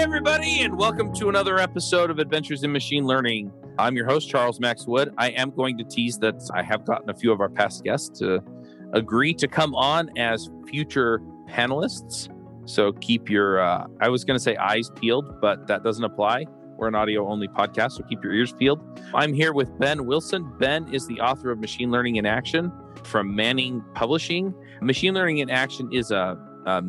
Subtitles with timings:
[0.00, 3.52] everybody, and welcome to another episode of Adventures in Machine Learning.
[3.78, 5.12] I'm your host, Charles Max Wood.
[5.18, 8.18] I am going to tease that I have gotten a few of our past guests
[8.20, 8.42] to
[8.94, 11.20] agree to come on as future
[11.50, 12.34] panelists.
[12.64, 16.46] So keep your, uh, I was going to say eyes peeled, but that doesn't apply.
[16.78, 18.80] We're an audio only podcast, so keep your ears peeled.
[19.12, 20.50] I'm here with Ben Wilson.
[20.58, 22.72] Ben is the author of Machine Learning in Action
[23.04, 24.54] from Manning Publishing.
[24.80, 26.82] Machine Learning in Action is a, a.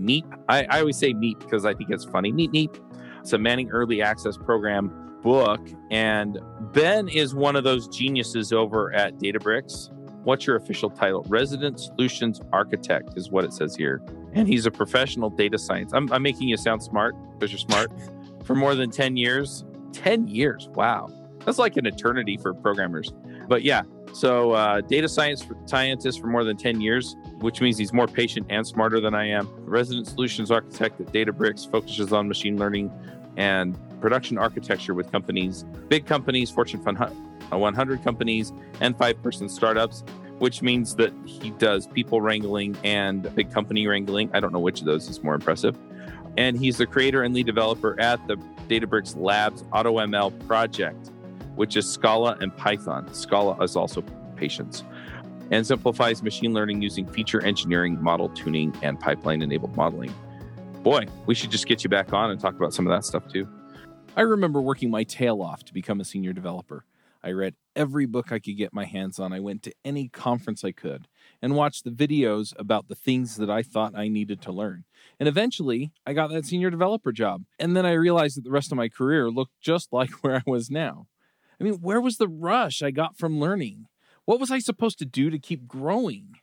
[0.47, 2.31] I, I always say MEEP because I think it's funny.
[2.31, 2.79] MEEP, MEEP.
[3.21, 5.61] It's a Manning Early Access Program book.
[5.91, 6.39] And
[6.73, 9.91] Ben is one of those geniuses over at Databricks.
[10.23, 11.23] What's your official title?
[11.29, 14.01] Resident Solutions Architect is what it says here.
[14.33, 15.93] And he's a professional data science.
[15.93, 17.91] I'm, I'm making you sound smart because you're smart.
[18.43, 19.65] For more than 10 years.
[19.93, 20.67] 10 years.
[20.73, 21.09] Wow.
[21.45, 23.13] That's like an eternity for programmers.
[23.47, 23.83] But yeah,
[24.13, 28.45] so uh, data science scientist for more than 10 years, which means he's more patient
[28.49, 29.47] and smarter than I am.
[29.65, 32.91] Resident solutions architect at Databricks focuses on machine learning
[33.37, 40.03] and production architecture with companies, big companies, Fortune 100 companies, and five person startups,
[40.39, 44.29] which means that he does people wrangling and big company wrangling.
[44.33, 45.77] I don't know which of those is more impressive.
[46.37, 51.10] And he's the creator and lead developer at the Databricks Labs AutoML project,
[51.55, 53.13] which is Scala and Python.
[53.13, 54.03] Scala is also
[54.35, 54.83] patience
[55.51, 60.13] and simplifies machine learning using feature engineering, model tuning, and pipeline enabled modeling.
[60.81, 63.27] Boy, we should just get you back on and talk about some of that stuff
[63.27, 63.47] too.
[64.15, 66.85] I remember working my tail off to become a senior developer.
[67.23, 69.31] I read every book I could get my hands on.
[69.31, 71.07] I went to any conference I could
[71.41, 74.85] and watched the videos about the things that I thought I needed to learn.
[75.19, 77.43] And eventually, I got that senior developer job.
[77.59, 80.43] And then I realized that the rest of my career looked just like where I
[80.45, 81.07] was now.
[81.61, 83.85] I mean, where was the rush I got from learning?
[84.25, 86.33] What was I supposed to do to keep growing?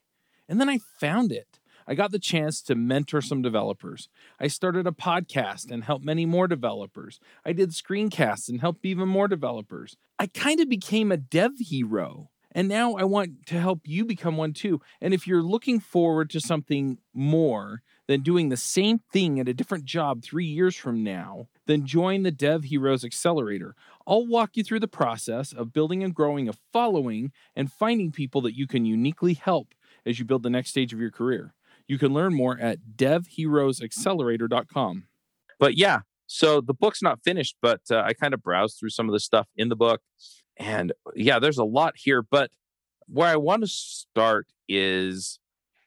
[0.49, 1.59] And then I found it.
[1.89, 4.09] I got the chance to mentor some developers.
[4.39, 7.19] I started a podcast and helped many more developers.
[7.45, 9.97] I did screencasts and helped even more developers.
[10.21, 12.31] I kind of became a dev hero.
[12.53, 14.81] And now I want to help you become one too.
[15.01, 19.55] And if you're looking forward to something more than doing the same thing at a
[19.55, 23.77] different job three years from now, then join the Dev Heroes Accelerator.
[24.09, 28.41] I'll walk you through the process of building and growing a following and finding people
[28.41, 29.75] that you can uniquely help
[30.07, 31.53] as you build the next stage of your career.
[31.87, 35.05] You can learn more at devheroesaccelerator.com.
[35.59, 39.11] But yeah, so the book's not finished, but uh, I kind of browsed through some
[39.11, 40.01] of the stuff in the book.
[40.57, 42.23] And yeah, there's a lot here.
[42.23, 42.51] But
[43.09, 45.39] where I want to start is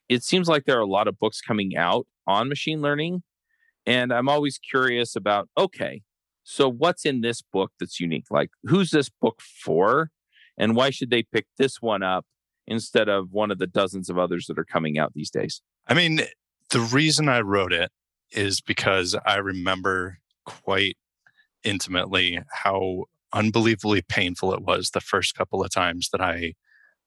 [0.10, 3.24] it seems like there are a lot of books coming out on machine learning.
[3.88, 6.04] And I'm always curious about okay,
[6.44, 8.26] so what's in this book that's unique?
[8.30, 10.12] Like, who's this book for?
[10.58, 12.26] And why should they pick this one up
[12.68, 15.62] instead of one of the dozens of others that are coming out these days?
[15.88, 16.22] I mean,
[16.72, 17.92] the reason I wrote it
[18.32, 20.98] is because I remember quite
[21.64, 26.54] intimately how unbelievably painful it was the first couple of times that I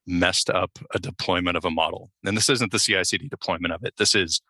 [0.07, 2.11] messed up a deployment of a model.
[2.25, 3.95] And this isn't the CI CD deployment of it.
[3.99, 4.41] This is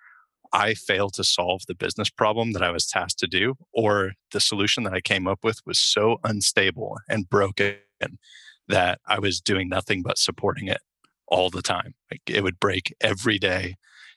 [0.54, 4.40] I failed to solve the business problem that I was tasked to do, or the
[4.40, 7.76] solution that I came up with was so unstable and broken
[8.68, 10.78] that I was doing nothing but supporting it
[11.26, 11.94] all the time.
[12.08, 13.74] Like it would break every day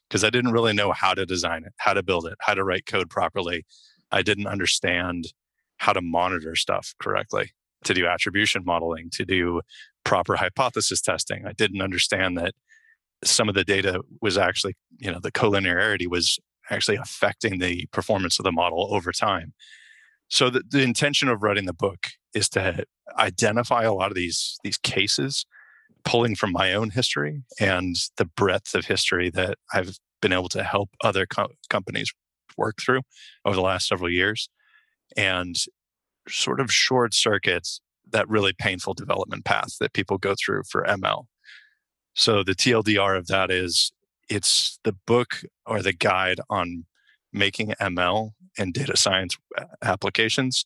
[0.07, 2.63] because I didn't really know how to design it, how to build it, how to
[2.63, 3.65] write code properly.
[4.11, 5.33] I didn't understand
[5.77, 7.51] how to monitor stuff correctly,
[7.83, 9.61] to do attribution modeling, to do
[10.03, 11.47] proper hypothesis testing.
[11.47, 12.53] I didn't understand that
[13.23, 16.39] some of the data was actually, you know, the collinearity was
[16.69, 19.53] actually affecting the performance of the model over time.
[20.29, 22.85] So the, the intention of writing the book is to
[23.17, 25.45] identify a lot of these these cases
[26.03, 30.63] pulling from my own history and the breadth of history that I've been able to
[30.63, 32.11] help other co- companies
[32.57, 33.01] work through
[33.45, 34.49] over the last several years
[35.15, 35.55] and
[36.27, 41.25] sort of short circuits that really painful development path that people go through for ML.
[42.17, 43.91] So the TLDR of that is
[44.27, 46.85] it's the book or the guide on
[47.31, 50.65] making ML and data science uh, applications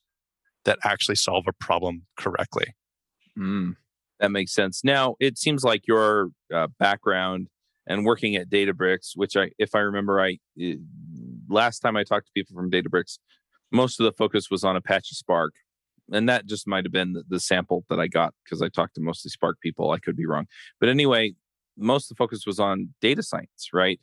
[0.63, 2.73] that actually solve a problem correctly.
[3.37, 3.75] Mm.
[4.21, 4.81] That makes sense.
[4.85, 7.47] Now, it seems like your uh, background
[7.85, 10.39] and working at Databricks, which I, if I remember right,
[11.49, 13.17] last time I talked to people from Databricks,
[13.73, 15.53] most of the focus was on Apache Spark.
[16.11, 18.95] And that just might have been the, the sample that I got because I talked
[18.95, 19.91] to mostly Spark people.
[19.91, 20.47] I could be wrong.
[20.79, 21.33] But anyway,
[21.77, 23.99] most of the focus was on data science, right?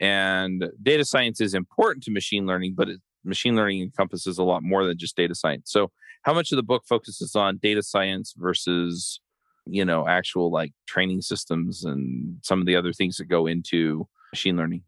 [0.00, 4.62] And data science is important to machine learning, but it, machine learning encompasses a lot
[4.62, 5.70] more than just data science.
[5.70, 5.90] So,
[6.22, 9.20] how much of the book focuses on data science versus
[9.64, 14.06] you know actual like training systems and some of the other things that go into
[14.32, 14.82] machine learning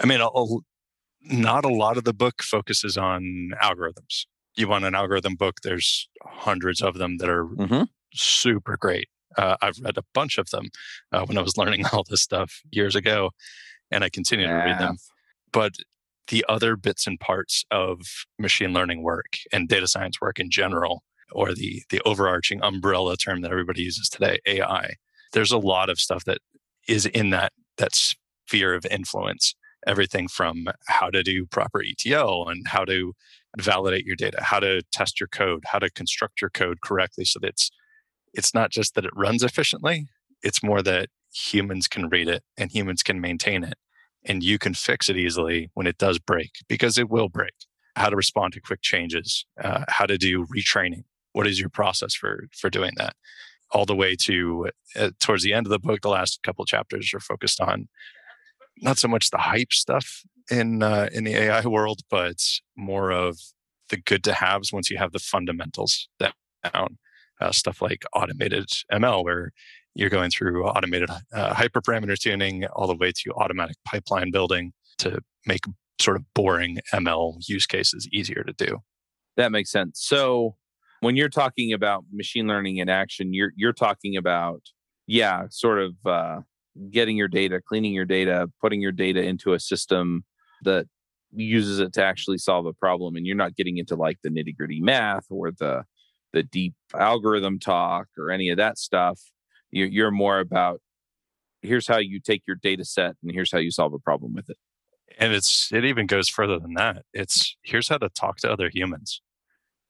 [0.00, 0.62] i mean I'll,
[1.22, 4.26] not a lot of the book focuses on algorithms.
[4.56, 7.88] You want an algorithm book, there's hundreds of them that are Mhm.
[8.14, 9.08] super great.
[9.36, 10.70] Uh, I've read a bunch of them
[11.12, 13.30] uh, when I was learning all this stuff years ago,
[13.90, 14.96] and I continue to read them.
[15.52, 15.74] But
[16.28, 18.00] the other bits and parts of
[18.38, 21.02] machine learning work and data science work in general,
[21.32, 24.94] or the the overarching umbrella term that everybody uses today, AI,
[25.32, 26.38] there's a lot of stuff that
[26.88, 29.54] is in that that sphere of influence.
[29.86, 33.14] Everything from how to do proper ETL and how to
[33.58, 37.38] validate your data, how to test your code, how to construct your code correctly so
[37.40, 37.70] that it's
[38.32, 40.06] it's not just that it runs efficiently,
[40.42, 43.74] it's more that humans can read it and humans can maintain it
[44.24, 47.54] and you can fix it easily when it does break because it will break.
[47.96, 51.04] How to respond to quick changes, uh, how to do retraining.
[51.32, 53.14] What is your process for for doing that?
[53.72, 57.12] All the way to uh, towards the end of the book, the last couple chapters
[57.14, 57.88] are focused on
[58.78, 62.42] not so much the hype stuff in uh, in the AI world, but
[62.80, 63.38] more of
[63.90, 66.98] the good to haves once you have the fundamentals down.
[67.40, 69.50] Uh, stuff like automated ML, where
[69.94, 75.20] you're going through automated uh, hyperparameter tuning all the way to automatic pipeline building to
[75.46, 75.60] make
[75.98, 78.78] sort of boring ML use cases easier to do.
[79.38, 80.00] That makes sense.
[80.02, 80.56] So
[81.00, 84.60] when you're talking about machine learning in action, you're you're talking about
[85.06, 86.40] yeah, sort of uh,
[86.90, 90.24] getting your data, cleaning your data, putting your data into a system
[90.62, 90.86] that
[91.32, 94.56] uses it to actually solve a problem, and you're not getting into like the nitty
[94.56, 95.84] gritty math or the
[96.32, 99.20] the deep algorithm talk or any of that stuff.
[99.70, 100.80] You're, you're more about
[101.62, 104.48] here's how you take your data set and here's how you solve a problem with
[104.48, 104.56] it.
[105.18, 107.04] And it's it even goes further than that.
[107.12, 109.20] It's here's how to talk to other humans.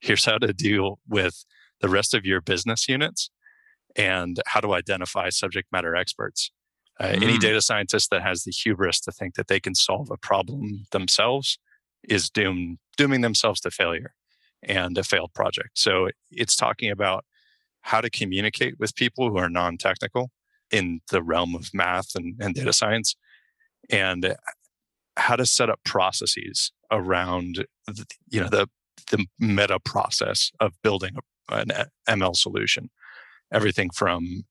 [0.00, 1.44] Here's how to deal with
[1.80, 3.30] the rest of your business units
[3.96, 6.50] and how to identify subject matter experts.
[7.00, 7.40] Uh, Any Mm.
[7.40, 11.58] data scientist that has the hubris to think that they can solve a problem themselves
[12.02, 14.14] is doomed, dooming themselves to failure
[14.62, 15.78] and a failed project.
[15.78, 17.24] So it's talking about
[17.82, 20.30] how to communicate with people who are non-technical
[20.70, 23.16] in the realm of math and, and data science,
[23.88, 24.36] and
[25.16, 28.68] how to set up processes around the, you know the
[29.10, 31.16] the meta process of building
[31.48, 31.68] a, an
[32.08, 32.90] ML solution.
[33.52, 34.44] Everything from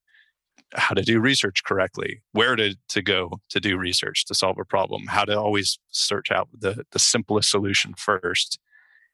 [0.74, 4.64] how to do research correctly, where to, to go to do research to solve a
[4.64, 8.58] problem, how to always search out the, the simplest solution first,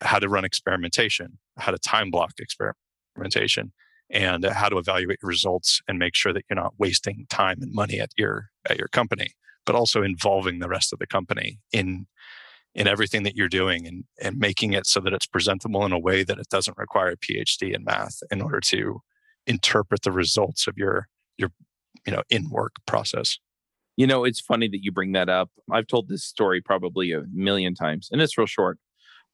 [0.02, 3.72] how to run experimentation, how to time block experimentation,
[4.10, 7.98] and how to evaluate results and make sure that you're not wasting time and money
[7.98, 9.30] at your at your company,
[9.64, 12.06] but also involving the rest of the company in
[12.74, 15.98] in everything that you're doing and, and making it so that it's presentable in a
[15.98, 19.00] way that it doesn't require a PhD in math in order to
[19.46, 21.50] interpret the results of your your
[22.06, 23.38] you know in work process.
[23.96, 25.50] You know, it's funny that you bring that up.
[25.70, 28.78] I've told this story probably a million times, and it's real short.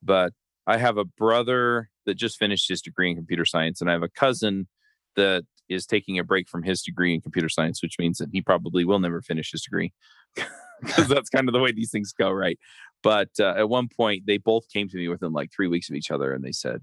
[0.02, 0.32] But
[0.66, 4.02] I have a brother that just finished his degree in computer science, and I have
[4.02, 4.69] a cousin
[5.16, 8.40] that is taking a break from his degree in computer science, which means that he
[8.40, 9.93] probably will never finish his degree
[10.81, 12.58] because that's kind of the way these things go, right?
[13.02, 15.96] But uh, at one point, they both came to me within like three weeks of
[15.96, 16.82] each other, and they said,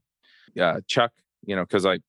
[0.53, 1.11] "Yeah, Chuck,
[1.45, 1.99] you know, because I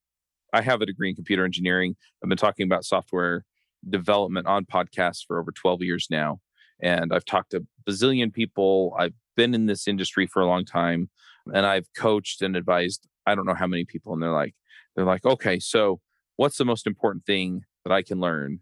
[0.52, 1.96] I have a degree in computer engineering.
[2.22, 3.44] I've been talking about software
[3.88, 6.40] development on podcasts for over 12 years now.
[6.82, 8.94] And I've talked to bazillion people.
[8.98, 11.10] I've been in this industry for a long time
[11.52, 14.12] and I've coached and advised I don't know how many people.
[14.12, 14.54] And they're like,
[14.94, 16.00] they're like, okay, so
[16.36, 18.60] what's the most important thing that I can learn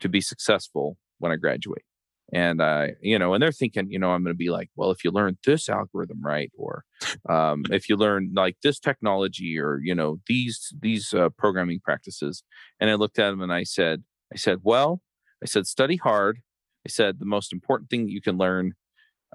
[0.00, 1.84] to be successful when I graduate?
[2.32, 4.90] And I, you know, and they're thinking, you know, I'm going to be like, well,
[4.90, 6.84] if you learn this algorithm right, or
[7.28, 12.42] um, if you learn like this technology, or you know, these these uh, programming practices.
[12.80, 14.02] And I looked at them and I said,
[14.32, 15.02] I said, well,
[15.42, 16.40] I said, study hard.
[16.84, 18.74] I said, the most important thing that you can learn,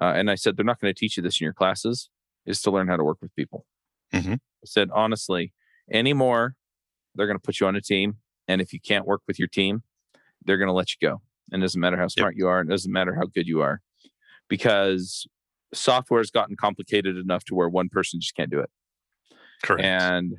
[0.01, 2.09] uh, and I said, they're not going to teach you this in your classes,
[2.45, 3.65] is to learn how to work with people.
[4.13, 4.35] Mhm.
[4.35, 5.53] I said, honestly,
[5.91, 6.55] anymore,
[7.15, 8.17] they're going to put you on a team.
[8.47, 9.83] And if you can't work with your team,
[10.43, 11.21] they're going to let you go.
[11.51, 13.81] And it doesn't matter how smart you are, it doesn't matter how good you are,
[14.47, 15.27] because
[15.73, 18.69] software has gotten complicated enough to where one person just can't do it.
[19.63, 19.83] Correct.
[19.83, 20.35] And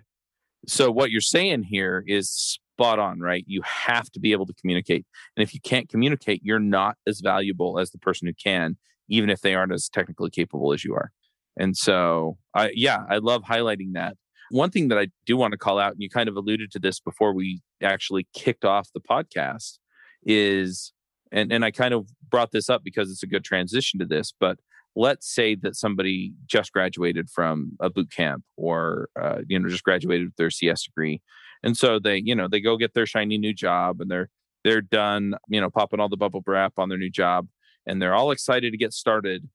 [0.66, 3.44] so what you're saying here is spot on, right?
[3.46, 5.06] You have to be able to communicate.
[5.36, 8.76] And if you can't communicate, you're not as valuable as the person who can,
[9.08, 11.12] even if they aren't as technically capable as you are.
[11.56, 14.16] And so I yeah, I love highlighting that.
[14.50, 16.78] One thing that I do want to call out, and you kind of alluded to
[16.78, 19.78] this before we actually kicked off the podcast,
[20.24, 20.92] is
[21.32, 24.32] and, and I kind of brought this up because it's a good transition to this,
[24.38, 24.58] but
[24.94, 29.84] let's say that somebody just graduated from a boot camp or uh, you know just
[29.84, 31.20] graduated with their cs degree.
[31.62, 34.28] And so they you know they go get their shiny new job and they're
[34.64, 37.48] they're done you know popping all the bubble wrap on their new job
[37.86, 39.48] and they're all excited to get started.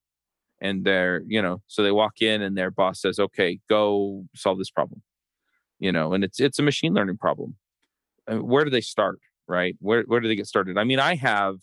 [0.59, 4.57] And they're you know so they walk in and their boss says okay go solve
[4.57, 5.03] this problem.
[5.79, 7.55] You know and it's it's a machine learning problem.
[8.27, 9.75] Uh, where do they start right?
[9.79, 10.77] Where where do they get started?
[10.77, 11.55] I mean i have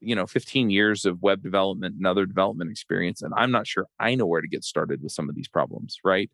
[0.00, 3.84] you know 15 years of web development and other development experience and i'm not sure
[3.98, 6.30] i know where to get started with some of these problems right?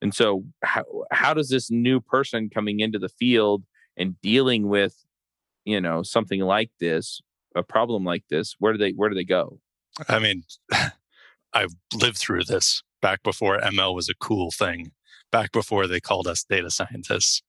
[0.00, 3.64] And so how how does this new person coming into the field
[3.96, 4.94] and dealing with
[5.64, 7.20] you know something like this
[7.56, 9.58] a problem like this where do they where do they go?
[10.08, 10.44] I mean
[11.54, 14.92] i've lived through this back before ml was a cool thing
[15.30, 17.42] back before they called us data scientists.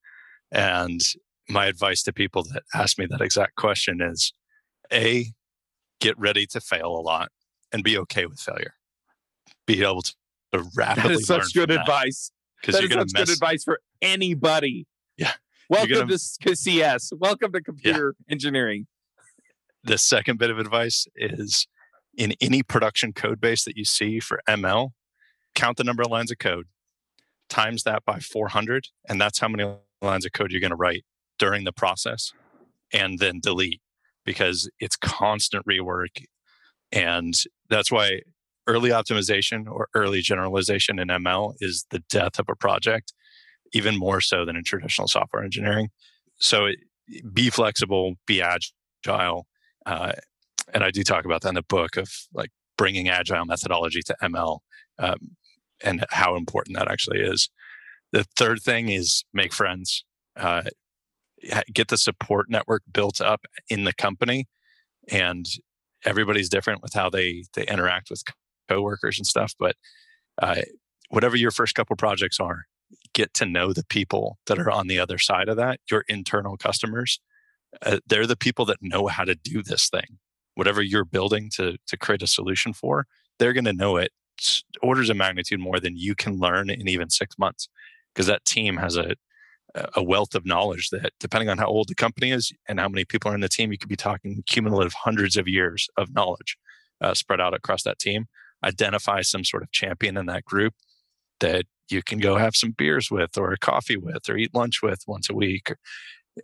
[0.51, 1.01] And
[1.49, 4.33] my advice to people that ask me that exact question is
[4.93, 5.25] a
[5.99, 7.29] get ready to fail a lot
[7.71, 8.73] and be okay with failure.
[9.65, 10.13] Be able to,
[10.75, 12.31] rapidly that is such good advice.
[12.61, 14.87] because you're going to good advice for anybody.
[15.17, 15.33] Yeah.
[15.69, 18.31] Welcome gonna, to cs welcome to computer yeah.
[18.33, 18.87] engineering.
[19.83, 21.67] The second bit of advice is
[22.17, 24.89] in any production code base that you see for ml
[25.53, 26.65] count the number of lines of code
[27.49, 31.05] times that by 400 and that's how many lines of code you're going to write
[31.39, 32.31] during the process
[32.93, 33.81] and then delete
[34.25, 36.23] because it's constant rework
[36.91, 37.33] and
[37.69, 38.21] that's why
[38.67, 43.13] early optimization or early generalization in ml is the death of a project
[43.73, 45.89] even more so than in traditional software engineering
[46.37, 46.79] so it,
[47.33, 49.47] be flexible be agile
[49.85, 50.11] uh,
[50.73, 54.15] and i do talk about that in the book of like bringing agile methodology to
[54.21, 54.59] ml
[54.99, 55.35] um,
[55.83, 57.49] and how important that actually is.
[58.11, 60.03] The third thing is make friends,
[60.35, 60.63] uh,
[61.73, 64.47] get the support network built up in the company,
[65.09, 65.45] and
[66.05, 68.23] everybody's different with how they they interact with
[68.67, 69.53] coworkers and stuff.
[69.59, 69.75] But
[70.41, 70.61] uh,
[71.09, 72.65] whatever your first couple projects are,
[73.13, 75.79] get to know the people that are on the other side of that.
[75.89, 77.19] Your internal customers,
[77.85, 80.19] uh, they're the people that know how to do this thing.
[80.55, 83.05] Whatever you're building to to create a solution for,
[83.37, 84.11] they're going to know it
[84.81, 87.67] orders of magnitude more than you can learn in even six months
[88.13, 89.15] because that team has a
[89.95, 93.05] a wealth of knowledge that depending on how old the company is and how many
[93.05, 96.57] people are in the team you could be talking cumulative hundreds of years of knowledge
[97.01, 98.25] uh, spread out across that team
[98.63, 100.73] identify some sort of champion in that group
[101.39, 105.03] that you can go have some beers with or coffee with or eat lunch with
[105.07, 105.73] once a week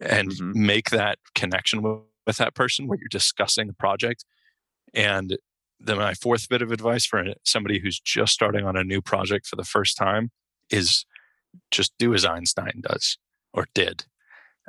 [0.01, 0.65] and mm-hmm.
[0.65, 4.23] make that connection with, with that person where you're discussing the project
[4.93, 5.37] and
[5.79, 9.45] then my fourth bit of advice for somebody who's just starting on a new project
[9.45, 10.31] for the first time
[10.69, 11.05] is
[11.71, 13.17] just do as Einstein does
[13.53, 14.05] or did.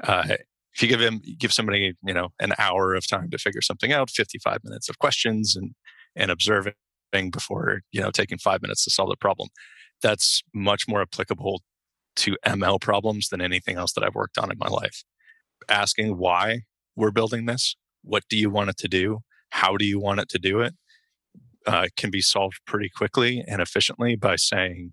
[0.03, 0.37] Uh,
[0.75, 3.93] if you give him give somebody you know an hour of time to figure something
[3.93, 5.75] out, 55 minutes of questions and
[6.15, 6.75] and observing
[7.33, 9.49] before you know taking five minutes to solve the problem,
[10.03, 11.63] that's much more applicable
[12.17, 15.05] to ML problems than anything else that I've worked on in my life.
[15.69, 16.63] Asking why
[16.95, 20.29] we're building this, what do you want it to do, how do you want it
[20.31, 20.75] to do it,
[21.67, 24.93] uh, can be solved pretty quickly and efficiently by saying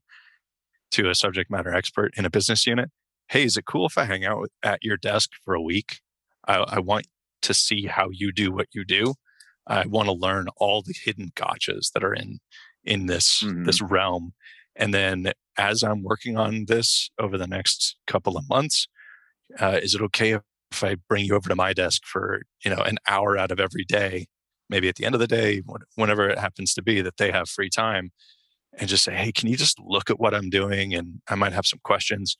[0.93, 2.89] to a subject matter expert in a business unit,
[3.29, 5.99] Hey, is it cool if I hang out at your desk for a week?
[6.47, 7.07] I, I want
[7.43, 9.15] to see how you do what you do.
[9.65, 12.39] I want to learn all the hidden gotchas that are in
[12.83, 13.63] in this mm-hmm.
[13.63, 14.33] this realm.
[14.75, 18.87] And then as I'm working on this over the next couple of months,
[19.59, 20.37] uh, is it okay
[20.71, 23.59] if I bring you over to my desk for you know an hour out of
[23.59, 24.27] every day
[24.69, 25.61] maybe at the end of the day,
[25.95, 28.11] whenever it happens to be that they have free time,
[28.79, 30.93] and just say, hey, can you just look at what I'm doing?
[30.93, 32.37] And I might have some questions.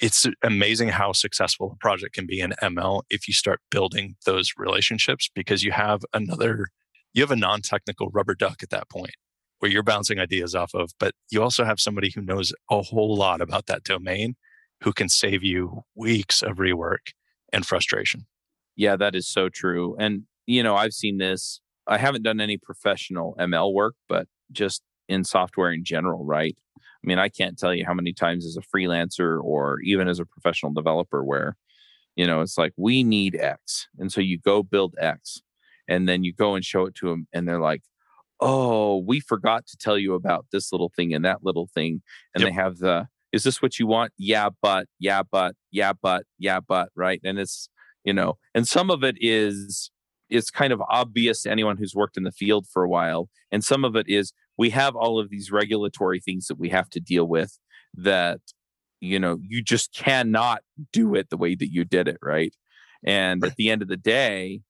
[0.00, 4.52] It's amazing how successful a project can be in ML if you start building those
[4.56, 6.68] relationships because you have another,
[7.12, 9.14] you have a non technical rubber duck at that point
[9.58, 13.16] where you're bouncing ideas off of, but you also have somebody who knows a whole
[13.16, 14.36] lot about that domain
[14.82, 17.12] who can save you weeks of rework
[17.52, 18.26] and frustration.
[18.76, 19.96] Yeah, that is so true.
[19.98, 21.60] And you know, I've seen this.
[21.86, 26.56] I haven't done any professional ML work, but just in software in general, right?
[26.76, 30.18] I mean, I can't tell you how many times as a freelancer or even as
[30.18, 31.56] a professional developer where,
[32.16, 33.86] you know, it's like, we need X.
[33.98, 35.40] And so you go build X
[35.88, 37.82] and then you go and show it to them and they're like,
[38.40, 42.02] oh, we forgot to tell you about this little thing and that little thing.
[42.34, 42.50] And yep.
[42.50, 44.12] they have the, is this what you want?
[44.18, 47.20] Yeah, but, yeah, but, yeah, but, yeah, but, right?
[47.24, 47.68] And it's,
[48.04, 49.90] you know, and some of it it's
[50.30, 53.28] is kind of obvious to anyone who's worked in the field for a while.
[53.50, 56.90] And some of it is we have all of these regulatory things that we have
[56.90, 57.58] to deal with
[57.94, 58.40] that,
[59.00, 60.62] you know, you just cannot
[60.92, 62.18] do it the way that you did it.
[62.20, 62.54] Right.
[63.06, 63.52] And right.
[63.52, 64.60] at the end of the day,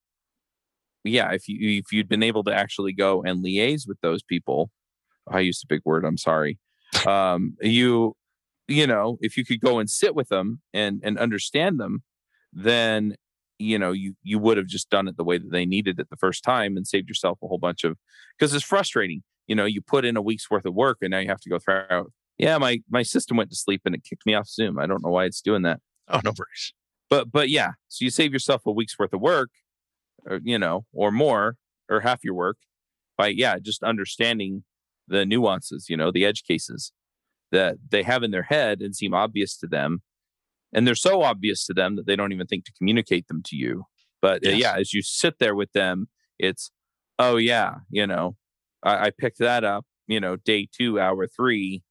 [1.05, 4.71] yeah, if you if you'd been able to actually go and liaise with those people,
[5.31, 6.59] I used a big word, I'm sorry.
[7.07, 8.15] Um, you
[8.67, 12.03] you know, if you could go and sit with them and and understand them,
[12.53, 13.15] then
[13.59, 16.11] you know you you would have just done it the way that they needed it
[16.11, 17.97] the first time and saved yourself a whole bunch of
[18.39, 21.19] because it's frustrating you know, you put in a week's worth of work and now
[21.19, 22.13] you have to go through out.
[22.39, 24.79] Yeah, my my system went to sleep and it kicked me off Zoom.
[24.79, 25.81] I don't know why it's doing that.
[26.07, 26.73] Oh, no worries.
[27.11, 29.51] But but yeah, so you save yourself a week's worth of work,
[30.25, 31.57] or, you know, or more,
[31.89, 32.59] or half your work
[33.17, 34.63] by yeah, just understanding
[35.09, 36.93] the nuances, you know, the edge cases
[37.51, 40.03] that they have in their head and seem obvious to them.
[40.73, 43.57] And they're so obvious to them that they don't even think to communicate them to
[43.57, 43.85] you.
[44.21, 46.71] But uh, yeah, as you sit there with them, it's,
[47.19, 48.37] oh, yeah, you know,
[48.83, 51.83] I, I picked that up, you know, day two, hour three,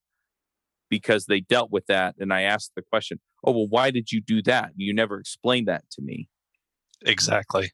[0.89, 2.15] because they dealt with that.
[2.20, 4.72] And I asked the question, oh, well, why did you do that?
[4.75, 6.29] You never explained that to me.
[7.06, 7.72] Exactly.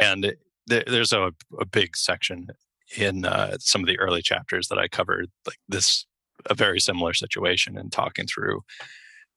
[0.00, 0.34] And
[0.66, 2.48] there, there's a, a big section
[2.96, 6.06] in uh, some of the early chapters that I covered, like this,
[6.48, 8.60] a very similar situation, and talking through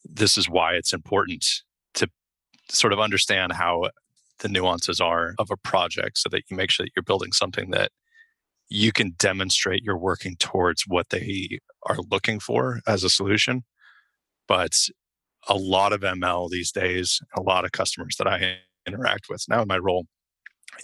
[0.05, 1.45] this is why it's important
[1.95, 2.07] to
[2.69, 3.89] sort of understand how
[4.39, 7.71] the nuances are of a project so that you make sure that you're building something
[7.71, 7.91] that
[8.69, 13.63] you can demonstrate you're working towards what they are looking for as a solution.
[14.47, 14.75] But
[15.47, 18.57] a lot of ML these days, a lot of customers that I
[18.87, 20.05] interact with now in my role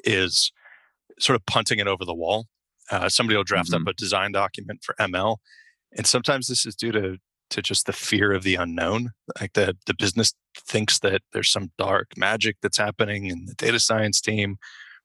[0.03, 0.51] is
[1.19, 2.47] sort of punting it over the wall.
[2.91, 5.37] Uh, somebody will draft up a design document for ML,
[5.97, 7.17] and sometimes this is due to
[7.51, 9.11] to just the fear of the unknown.
[9.39, 10.33] Like the the business
[10.67, 14.57] thinks that there's some dark magic that's happening in the data science team,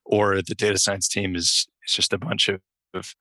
[0.04, 2.60] or the data science team is is just a bunch of,
[2.94, 3.14] of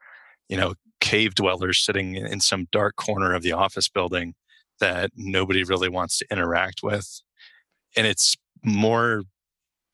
[0.48, 4.36] you know cave dwellers sitting in some dark corner of the office building
[4.80, 7.22] that nobody really wants to interact with,
[7.96, 9.24] and it's more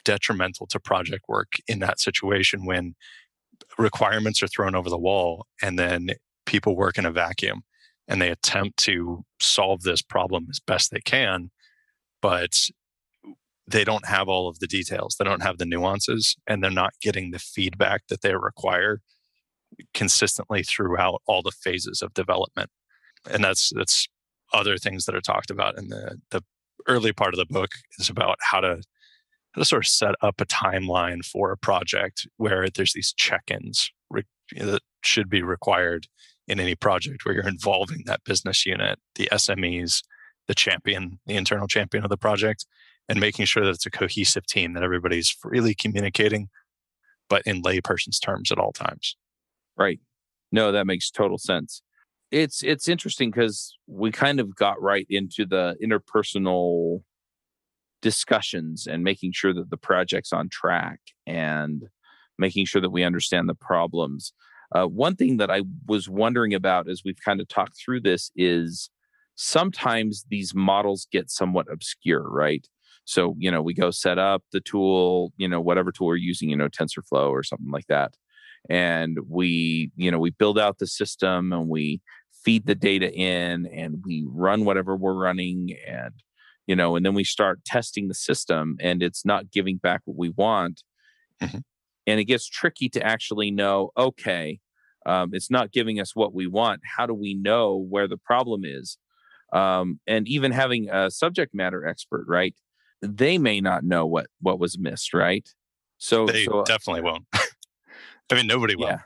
[0.03, 2.95] detrimental to project work in that situation when
[3.77, 6.09] requirements are thrown over the wall and then
[6.45, 7.63] people work in a vacuum
[8.07, 11.49] and they attempt to solve this problem as best they can
[12.21, 12.69] but
[13.67, 15.15] they don't have all of the details.
[15.17, 19.01] They don't have the nuances and they're not getting the feedback that they require
[19.93, 22.69] consistently throughout all the phases of development
[23.29, 24.07] and that's that's
[24.53, 26.43] other things that are talked about in the the
[26.87, 28.81] early part of the book is about how to
[29.53, 33.89] how to sort of set up a timeline for a project where there's these check-ins
[34.09, 34.23] re-
[34.57, 36.07] that should be required
[36.47, 40.03] in any project where you're involving that business unit, the SMEs,
[40.47, 42.65] the champion, the internal champion of the project,
[43.09, 46.49] and making sure that it's a cohesive team that everybody's freely communicating,
[47.29, 49.15] but in layperson's terms at all times.
[49.77, 49.99] Right.
[50.51, 51.81] No, that makes total sense.
[52.31, 57.01] It's it's interesting because we kind of got right into the interpersonal
[58.01, 61.83] discussions and making sure that the project's on track and
[62.37, 64.33] making sure that we understand the problems.
[64.73, 68.31] Uh, one thing that I was wondering about as we've kind of talked through this
[68.35, 68.89] is
[69.35, 72.67] sometimes these models get somewhat obscure, right?
[73.05, 76.49] So, you know, we go set up the tool, you know, whatever tool we're using,
[76.49, 78.15] you know, TensorFlow or something like that.
[78.69, 82.01] And we, you know, we build out the system and we
[82.43, 86.13] feed the data in and we run whatever we're running and,
[86.67, 90.17] you know, and then we start testing the system and it's not giving back what
[90.17, 90.83] we want.
[91.41, 91.63] Mhm.
[92.07, 94.59] And it gets tricky to actually know, okay,
[95.05, 96.81] um, it's not giving us what we want.
[96.97, 98.97] How do we know where the problem is?
[99.53, 102.55] Um, and even having a subject matter expert, right?
[103.01, 105.47] They may not know what what was missed, right?
[105.97, 107.25] So, They so definitely won't.
[108.31, 108.87] I mean, nobody will.
[108.87, 108.99] yeah,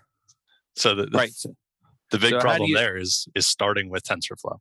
[0.75, 1.31] So the, the, right.
[1.31, 1.55] So,
[2.11, 4.57] the big So problem you- there is is starting with TensorFlow.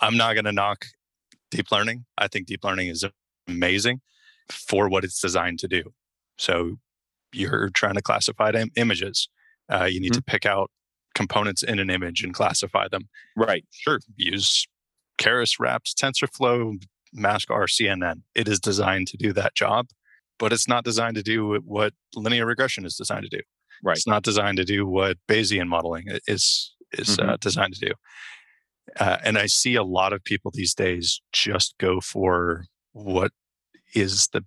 [0.00, 0.86] I'm not going to knock
[1.50, 2.06] deep learning.
[2.18, 3.04] I think deep learning is
[3.46, 4.00] amazing
[4.50, 5.92] for what it's designed to do.
[6.38, 6.76] So
[7.32, 9.28] you're trying to classify im- images.
[9.70, 10.70] Uh, you need to pick out
[11.14, 13.08] components in an image and classify them.
[13.36, 13.64] right.
[13.70, 14.66] Sure, use
[15.18, 18.22] Keras Wraps, TensorFlow, Mask RCNN.
[18.34, 19.88] It is designed to do that job,
[20.38, 23.42] but it's not designed to do what linear regression is designed to do.
[23.82, 23.96] Right.
[23.96, 27.92] It's not designed to do what Bayesian modeling is is uh, designed to do.
[28.98, 33.32] Uh, and I see a lot of people these days just go for what
[33.94, 34.44] is the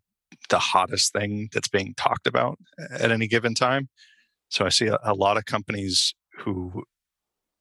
[0.49, 2.59] the hottest thing that's being talked about
[2.91, 3.89] at any given time.
[4.49, 6.83] So I see a, a lot of companies who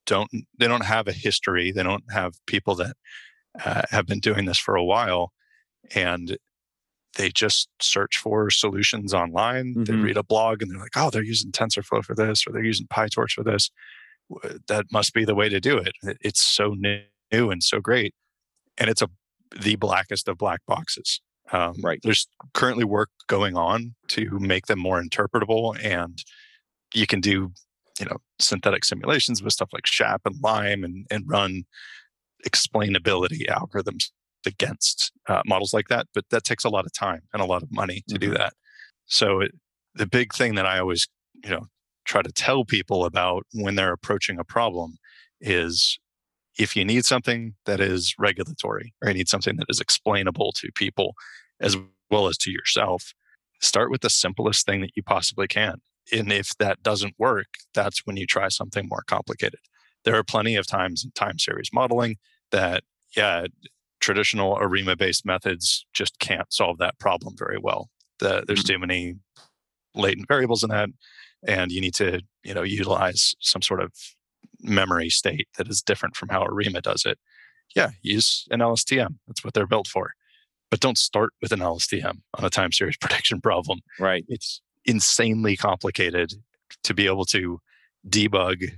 [0.06, 1.72] don't they don't have a history.
[1.72, 2.96] They don't have people that
[3.64, 5.32] uh, have been doing this for a while,
[5.94, 6.36] and
[7.16, 9.74] they just search for solutions online.
[9.84, 10.02] They Mhm.
[10.02, 12.86] read a blog and they're like, "Oh, they're using TensorFlow for this, or they're using
[12.88, 13.70] PyTorch for this."
[14.68, 15.94] That must be the way to do it.
[16.02, 18.14] It- It's so new and so great,
[18.78, 19.08] and it's a
[19.60, 21.20] the blackest of black boxes.
[21.52, 22.00] Um, Right.
[22.02, 26.24] There's currently work going on to make them more interpretable, and
[26.94, 27.52] you can do,
[28.00, 31.64] you know, synthetic simulations with stuff like SHAP and Lime, and and run
[32.48, 34.10] explainability algorithms
[34.46, 36.06] against uh, models like that.
[36.14, 38.34] But that takes a lot of time and a lot of money to do Mhm.
[38.34, 38.54] that.
[39.06, 39.52] So it,
[39.94, 41.08] the big thing that I always,
[41.44, 41.66] you know,
[42.04, 44.96] try to tell people about when they're approaching a problem
[45.40, 45.98] is
[46.58, 50.70] if you need something that is regulatory or you need something that is explainable to
[50.74, 51.14] people
[51.60, 51.76] as
[52.10, 53.12] well as to yourself,
[53.60, 55.80] start with the simplest thing that you possibly can.
[56.12, 59.60] And if that doesn't work, that's when you try something more complicated.
[60.04, 62.16] There are plenty of times in time series modeling
[62.50, 62.84] that,
[63.16, 63.46] yeah,
[64.04, 67.88] traditional ARIMA based methods just can't solve that problem very well.
[68.18, 68.74] The, there's mm-hmm.
[68.74, 69.14] too many
[69.94, 70.90] latent variables in that.
[71.46, 73.92] And you need to, you know, utilize some sort of
[74.60, 77.18] memory state that is different from how ARIMA does it.
[77.74, 79.16] Yeah, use an LSTM.
[79.26, 80.12] That's what they're built for.
[80.70, 83.80] But don't start with an LSTM on a time series prediction problem.
[83.98, 84.24] Right.
[84.28, 86.34] It's insanely complicated
[86.82, 87.58] to be able to
[88.08, 88.70] debug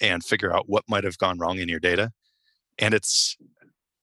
[0.00, 2.10] and figure out what might have gone wrong in your data.
[2.78, 3.36] And it's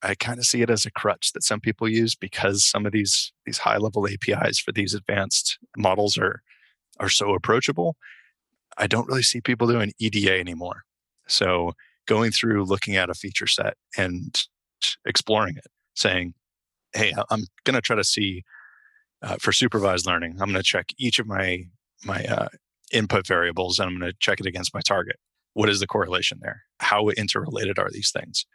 [0.05, 2.91] I kind of see it as a crutch that some people use because some of
[2.91, 6.43] these these high level APIs for these advanced models are
[6.99, 7.95] are so approachable.
[8.77, 10.83] I don't really see people doing EDA anymore.
[11.27, 11.73] So
[12.05, 14.39] going through looking at a feature set and
[15.05, 16.35] exploring it, saying,
[16.93, 18.43] "Hey, I'm going to try to see
[19.23, 20.33] uh, for supervised learning.
[20.33, 21.65] I'm going to check each of my
[22.03, 22.49] my uh,
[22.91, 25.17] input variables and I'm going to check it against my target.
[25.53, 26.61] What is the correlation there?
[26.79, 28.45] How interrelated are these things?"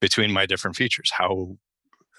[0.00, 1.10] Between my different features.
[1.12, 1.56] How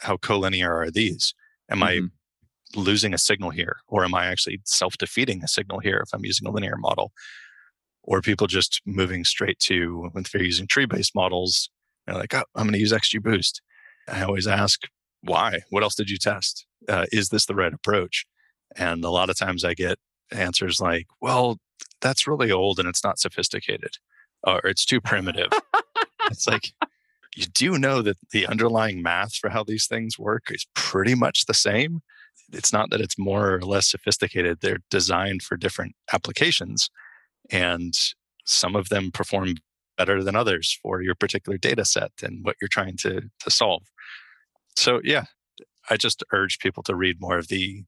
[0.01, 1.33] how collinear are these?
[1.69, 2.05] Am mm-hmm.
[2.05, 6.13] I losing a signal here, or am I actually self defeating a signal here if
[6.13, 7.11] I'm using a linear model?
[8.03, 11.69] Or people just moving straight to when they're using tree based models,
[12.05, 13.61] they're like, oh, I'm going to use XGBoost.
[14.07, 14.81] I always ask,
[15.21, 15.59] why?
[15.69, 16.65] What else did you test?
[16.89, 18.25] Uh, is this the right approach?
[18.75, 19.99] And a lot of times I get
[20.31, 21.59] answers like, well,
[21.99, 23.91] that's really old and it's not sophisticated,
[24.43, 25.51] or it's too primitive.
[26.31, 26.71] it's like,
[27.35, 31.45] you do know that the underlying math for how these things work is pretty much
[31.45, 32.01] the same.
[32.51, 36.89] It's not that it's more or less sophisticated, they're designed for different applications.
[37.49, 37.93] And
[38.45, 39.55] some of them perform
[39.97, 43.83] better than others for your particular data set and what you're trying to, to solve.
[44.75, 45.25] So, yeah,
[45.89, 47.83] I just urge people to read more of the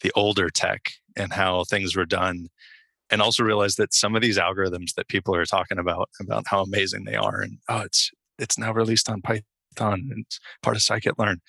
[0.00, 2.48] the older tech and how things were done
[3.10, 6.62] and also realize that some of these algorithms that people are talking about about how
[6.62, 9.42] amazing they are and oh it's it's now released on Python
[10.10, 11.40] and it's part of scikit-learn.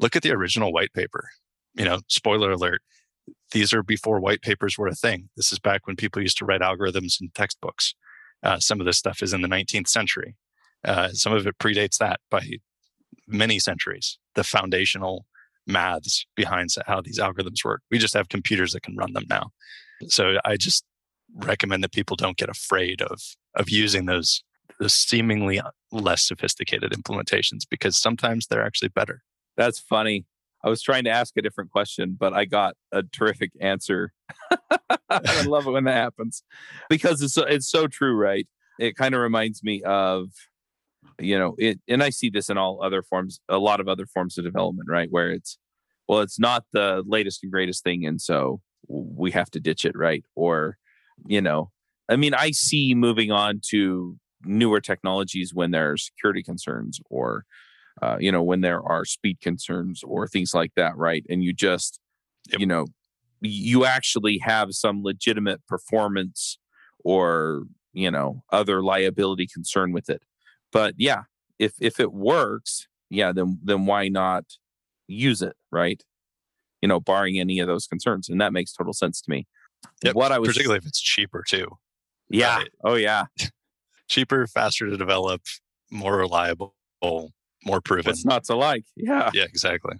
[0.00, 1.28] Look at the original white paper.
[1.74, 2.82] You know, spoiler alert,
[3.52, 5.28] these are before white papers were a thing.
[5.36, 7.94] This is back when people used to write algorithms in textbooks.
[8.42, 10.36] Uh, some of this stuff is in the 19th century.
[10.84, 12.42] Uh, some of it predates that by
[13.26, 14.18] many centuries.
[14.34, 15.26] The foundational
[15.66, 17.82] maths behind how these algorithms work.
[17.90, 19.50] We just have computers that can run them now.
[20.08, 20.84] So I just
[21.36, 23.20] recommend that people don't get afraid of
[23.56, 24.42] of using those
[24.80, 29.22] the seemingly uh, less sophisticated implementations because sometimes they're actually better.
[29.56, 30.26] That's funny.
[30.64, 34.12] I was trying to ask a different question, but I got a terrific answer.
[35.10, 36.42] I love it when that happens
[36.88, 38.48] because it's so, it's so true, right?
[38.78, 40.30] It kind of reminds me of,
[41.20, 44.06] you know, it, and I see this in all other forms, a lot of other
[44.06, 45.08] forms of development, right?
[45.10, 45.58] Where it's,
[46.08, 49.96] well, it's not the latest and greatest thing, and so we have to ditch it,
[49.96, 50.24] right?
[50.34, 50.78] Or,
[51.26, 51.70] you know,
[52.08, 57.44] I mean, I see moving on to newer technologies when there are security concerns or
[58.02, 61.52] uh, you know when there are speed concerns or things like that right and you
[61.52, 62.00] just
[62.50, 62.60] yep.
[62.60, 62.86] you know
[63.40, 66.58] you actually have some legitimate performance
[67.04, 70.22] or you know other liability concern with it
[70.72, 71.22] but yeah
[71.58, 74.44] if if it works yeah then then why not
[75.06, 76.02] use it right
[76.82, 79.46] you know barring any of those concerns and that makes total sense to me
[80.02, 80.14] yep.
[80.14, 81.68] what i was particularly if it's cheaper too
[82.28, 82.70] yeah right?
[82.84, 83.24] oh yeah
[84.08, 85.42] cheaper, faster to develop,
[85.90, 88.10] more reliable, more proven.
[88.10, 88.84] It's not to like?
[88.96, 89.30] Yeah.
[89.32, 89.96] Yeah, exactly.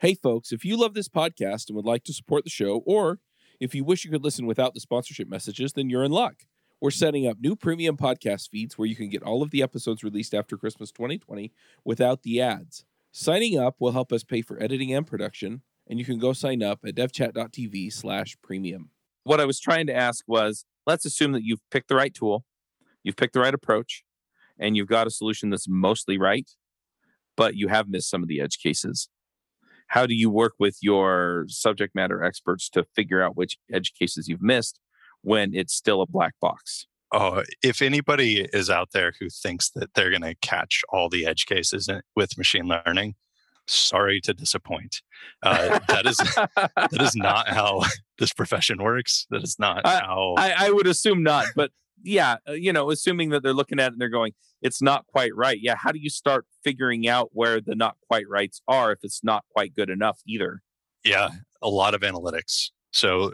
[0.00, 3.18] Hey, folks, if you love this podcast and would like to support the show, or
[3.60, 6.44] if you wish you could listen without the sponsorship messages, then you're in luck.
[6.80, 10.04] We're setting up new premium podcast feeds where you can get all of the episodes
[10.04, 11.52] released after Christmas 2020
[11.84, 12.84] without the ads.
[13.10, 16.62] Signing up will help us pay for editing and production, and you can go sign
[16.62, 18.90] up at devchat.tv slash premium.
[19.24, 22.44] What I was trying to ask was let's assume that you've picked the right tool
[23.02, 24.04] you've picked the right approach
[24.58, 26.50] and you've got a solution that's mostly right,
[27.36, 29.08] but you have missed some of the edge cases.
[29.88, 34.28] How do you work with your subject matter experts to figure out which edge cases
[34.28, 34.80] you've missed
[35.22, 36.86] when it's still a black box?
[37.10, 41.24] Oh, if anybody is out there who thinks that they're going to catch all the
[41.24, 43.14] edge cases with machine learning,
[43.66, 45.02] sorry to disappoint.
[45.42, 47.82] Uh, that is that is not how
[48.18, 49.26] this profession works.
[49.30, 51.46] That is not I, how I, I, would assume not.
[51.56, 51.70] But
[52.02, 54.32] yeah, uh, you know, assuming that they're looking at it and they're going,
[54.62, 55.58] it's not quite right.
[55.60, 59.22] Yeah, how do you start figuring out where the not quite rights are if it's
[59.22, 60.62] not quite good enough either?
[61.04, 61.28] Yeah,
[61.62, 62.70] a lot of analytics.
[62.92, 63.32] So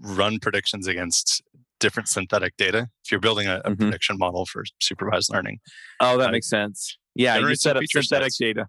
[0.00, 1.42] run predictions against
[1.80, 2.88] different synthetic data.
[3.04, 3.78] If you're building a, a Mhm.
[3.78, 5.60] prediction model for supervised learning,
[6.00, 6.96] Oh, that Uh, makes sense.
[7.14, 8.38] Yeah, you set up synthetic sets.
[8.38, 8.66] data.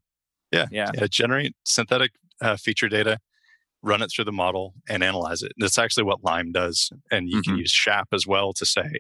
[0.52, 0.92] Yeah, Yeah.
[0.94, 3.20] yeah, generate synthetic uh, feature data,
[3.82, 5.54] run it through the model, and analyze it.
[5.58, 7.60] That's actually what Lime does, and you can Mhm.
[7.60, 9.00] use SHAP as well to say,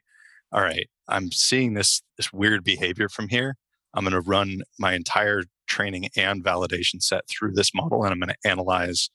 [0.56, 3.58] "All right, I'm seeing this this weird behavior from here.
[3.94, 8.20] I'm going to run my entire training and validation set through this model, and I'm
[8.20, 9.10] going to analyze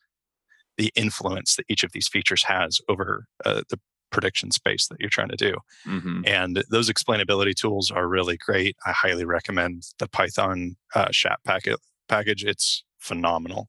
[0.77, 5.09] the influence that each of these features has over uh, the prediction space that you're
[5.09, 8.77] trying to do." hmm And those explainability tools are really great.
[8.87, 12.45] I highly recommend the Python uh, SHAP packet, package.
[12.45, 13.69] It's phenomenal.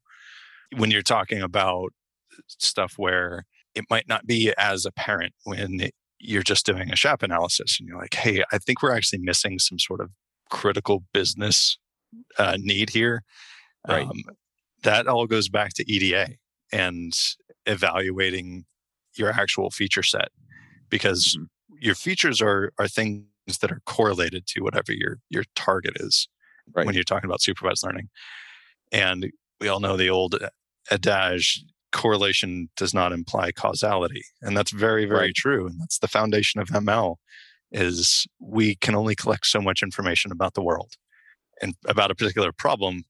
[0.75, 1.93] When you're talking about
[2.47, 5.89] stuff where it might not be as apparent when
[6.21, 9.60] you're just doing a SHAP analysis and you're like, hey, I think we're actually missing
[9.60, 10.12] some sort of
[10.49, 11.77] critical business
[12.39, 13.23] uh, need here.
[13.88, 14.10] Right.
[14.10, 14.23] Um,
[14.84, 16.29] that all goes back to EDA
[16.73, 17.13] and
[17.65, 18.65] evaluating
[19.15, 20.29] your actual feature set
[20.89, 21.49] because Mhm.
[21.79, 23.25] your features are are things
[23.62, 26.27] that are correlated to whatever your your target is
[26.73, 26.88] Right.
[26.88, 28.10] when you're talking about supervised learning.
[28.91, 30.36] And we all know the old
[30.91, 35.36] adage correlation does not imply causality and that's very very Right.
[35.36, 37.15] true and that's the foundation of ML
[37.71, 40.93] is we can only collect so much information about the world
[41.62, 43.04] and about a particular problem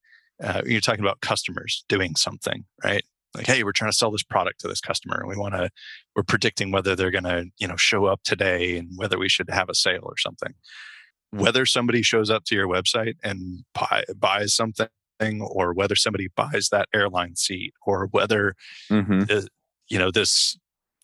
[0.44, 3.04] uh, you're talking about customers doing something right
[3.36, 5.70] like hey we're trying to sell this product to this customer and we want to
[6.15, 9.50] we're predicting whether they're going to you know show up today and whether we should
[9.50, 10.54] have a sale or something
[11.32, 14.88] whether somebody shows up to your website and buy, buys something
[15.41, 18.55] or whether somebody buys that airline seat or whether
[18.89, 19.23] hmm
[19.89, 20.57] you know this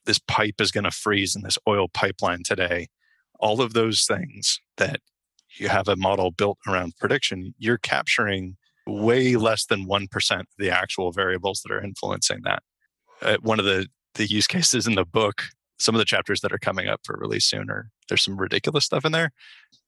[0.05, 2.87] this pipe is going to freeze in this oil pipeline today.
[3.39, 5.01] All of those things that
[5.57, 10.69] you have a model built around prediction you're capturing way less than 1% of the
[10.71, 12.63] actual variables that are influencing that.
[13.21, 15.43] Uh, one of the the use cases in the book
[15.79, 18.85] some of the chapters that are coming up for release soon are there's some ridiculous
[18.85, 19.31] stuff in there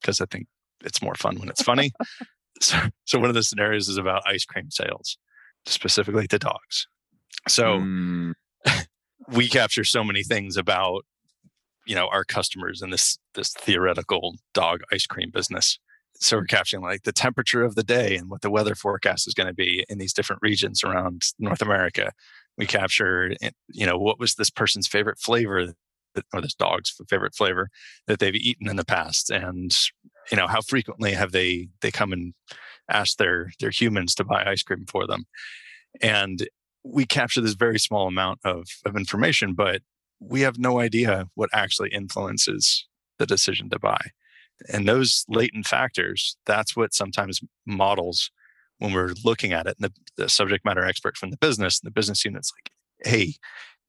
[0.01, 0.47] because i think
[0.83, 1.91] it's more fun when it's funny
[2.61, 5.17] so, so one of the scenarios is about ice cream sales
[5.65, 6.87] specifically to dogs.
[7.47, 8.33] So Mm,
[9.33, 11.05] we capture so many things about
[11.85, 15.79] you know our customers in this this theoretical dog ice cream business.
[16.21, 19.33] So we're capturing like the temperature of the day and what the weather forecast is
[19.33, 22.11] going to be in these different regions around north america.
[22.57, 25.73] We capture eh, you know what was this person's favorite flavor
[26.33, 27.69] or this dog's favorite flavor
[28.07, 29.75] that they've eaten in the past and
[30.31, 32.33] you know how frequently have they they come and
[32.89, 35.25] ask their their humans to buy ice cream for them
[36.01, 36.47] and
[36.83, 39.81] we capture this very small amount of, of information, but
[40.19, 42.87] we have no idea what actually influences
[43.17, 43.99] the decision to buy.
[44.71, 48.31] And those latent factors, that's what sometimes models
[48.79, 51.87] when we're looking at it, and the, the subject matter expert from the business, and
[51.87, 52.71] the business unit's like,
[53.11, 53.33] hey,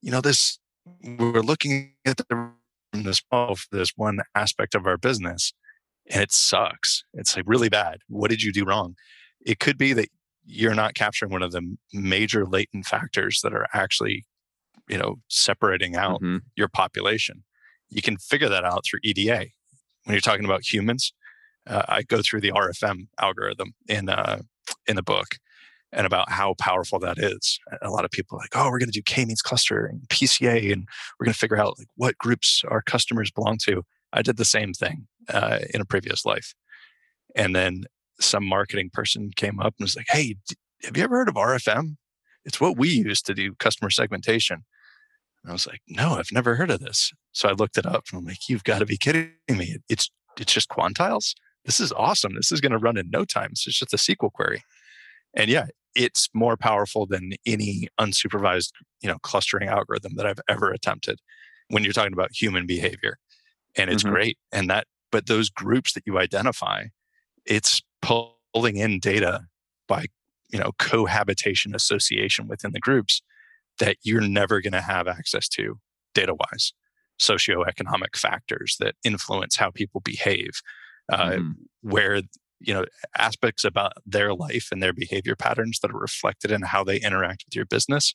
[0.03, 0.59] you know, this
[1.05, 2.51] we're looking at the,
[2.93, 5.53] this model for this one aspect of our business,
[6.11, 7.05] and it sucks.
[7.15, 7.99] It's like really bad.
[8.09, 8.97] What did you do wrong?
[9.45, 10.09] It could be that
[10.45, 14.27] you're not capturing one of the major latent factors that are actually
[14.89, 16.41] you know separating out mhm.
[16.57, 17.45] your population
[17.89, 19.47] you can figure that out through eda
[20.05, 21.13] when you're talking about humans
[21.67, 24.41] uh, i go through the rfm algorithm in uh,
[24.87, 25.37] in the book
[25.93, 28.91] and about how powerful that is a lot of people are like oh we're going
[28.91, 30.87] to do k-means cluster and pca and
[31.19, 34.45] we're going to figure out like what groups our customers belong to i did the
[34.45, 36.55] same thing uh, in a previous life
[37.35, 37.85] and then
[38.19, 40.37] some marketing person came up and was like, Hey,
[40.85, 41.97] have you ever heard of RFM?
[42.45, 44.65] It's what we use to do customer segmentation.
[45.43, 47.13] And I was like, No, I've never heard of this.
[47.33, 49.79] So I looked it up and I'm like, You've got to be kidding me.
[49.89, 51.35] It's it's just quantiles.
[51.65, 52.35] This is awesome.
[52.35, 53.51] This is going to run in no time.
[53.53, 54.63] It's just a SQL query.
[55.35, 58.71] And yeah, it's more powerful than any unsupervised,
[59.03, 61.19] you know, clustering algorithm that I've ever attempted
[61.69, 63.19] when you're talking about human behavior.
[63.77, 64.05] And it's Mhm.
[64.05, 64.39] great.
[64.53, 66.87] And that, but those groups that you identify,
[67.47, 69.43] it's pulling in data
[69.89, 70.07] by
[70.51, 73.23] you know cohabitation association within the groups
[73.81, 75.79] that you're never going to have access to
[76.15, 76.73] data wise
[77.21, 80.51] socioeconomic factors that influence how people behave
[81.13, 81.55] uh, Mhm.
[81.83, 82.23] where
[82.61, 82.85] you know
[83.19, 87.45] aspects about their life and their behavior patterns that are reflected in how they interact
[87.47, 88.15] with your business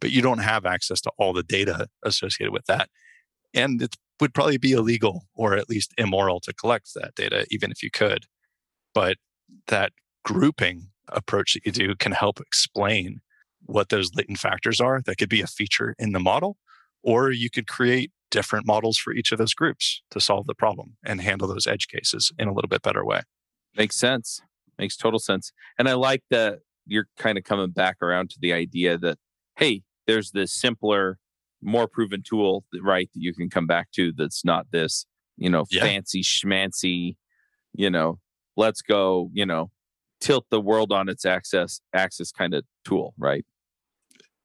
[0.00, 2.90] but you don't have access to all the data associated with that
[3.54, 7.70] and it would probably be illegal or at least immoral to collect that data even
[7.70, 8.26] if you could
[8.94, 9.16] but
[9.68, 9.92] that
[10.24, 13.20] grouping approach that you do can help explain
[13.64, 16.56] what those latent factors are that could be a feature in the model
[17.02, 20.96] or you could create different models for each of those groups to solve the problem
[21.04, 23.22] and handle those edge cases in a little bit better way
[23.76, 24.40] Makes sense.
[24.78, 25.52] Makes total sense.
[25.78, 29.18] And I like that you're kind of coming back around to the idea that,
[29.56, 31.18] hey, there's this simpler
[31.62, 33.08] more proven tool, right?
[33.14, 35.82] That you can come back to that's not this, you know, Yeah.
[35.82, 37.16] fancy schmancy,
[37.72, 38.18] you know,
[38.56, 39.70] let's go, you know,
[40.20, 43.44] tilt the world on its axis axis kind of tool, right?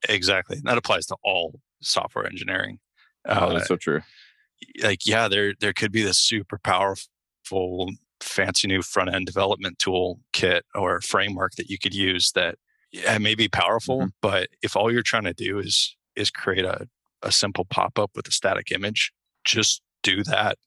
[0.07, 0.57] Exactly.
[0.57, 2.79] And that applies to all software engineering.
[3.27, 4.01] oh, Uh, that's so true.
[4.81, 10.19] like yeah there there could be this super powerful fancy new front end development tool
[10.31, 12.57] kit or framework that you could use that
[12.91, 14.11] yeah, may be powerful Mhm.
[14.21, 16.87] but if all you're trying to do is is create a,
[17.25, 19.11] a simple pop-up with a static image
[19.43, 20.57] just do that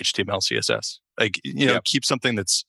[0.00, 1.84] html css like you know Yep.
[1.84, 2.64] keep something that's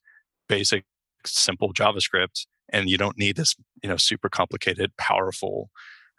[0.50, 0.86] basic
[1.26, 5.70] simple javascript and you don't need this you know super complicated powerful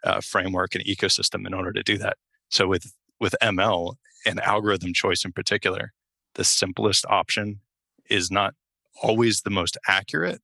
[0.03, 2.17] uh, framework and ecosystem in order to do that
[2.49, 5.93] so with with ml and algorithm choice in particular,
[6.35, 7.61] the simplest option
[8.09, 8.53] is not
[9.01, 10.41] always the most accurate,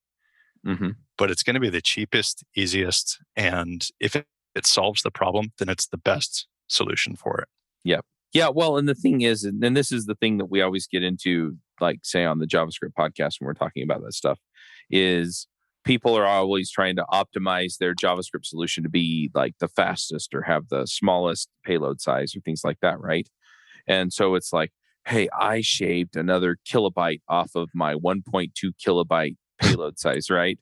[0.65, 3.19] hmm but it's going to be the cheapest, easiest.
[3.35, 7.47] And if it, it solves the problem, then it's the best solution for it.
[7.83, 7.99] Yeah,
[8.33, 8.49] Yeah.
[8.49, 11.57] well, and the thing is, and this is the thing that we always get into,
[11.81, 14.39] like say on the JavaScript podcast when we're talking about that stuff,
[14.89, 15.47] is
[15.83, 20.43] people are always trying to optimize their JavaScript solution to be like the fastest or
[20.43, 23.27] have the smallest payload size or things like that, right?
[23.87, 24.71] And so it's like,
[25.05, 28.51] hey, I shaved another kilobyte off of my 1.2
[28.85, 30.57] kilobyte payload size, right?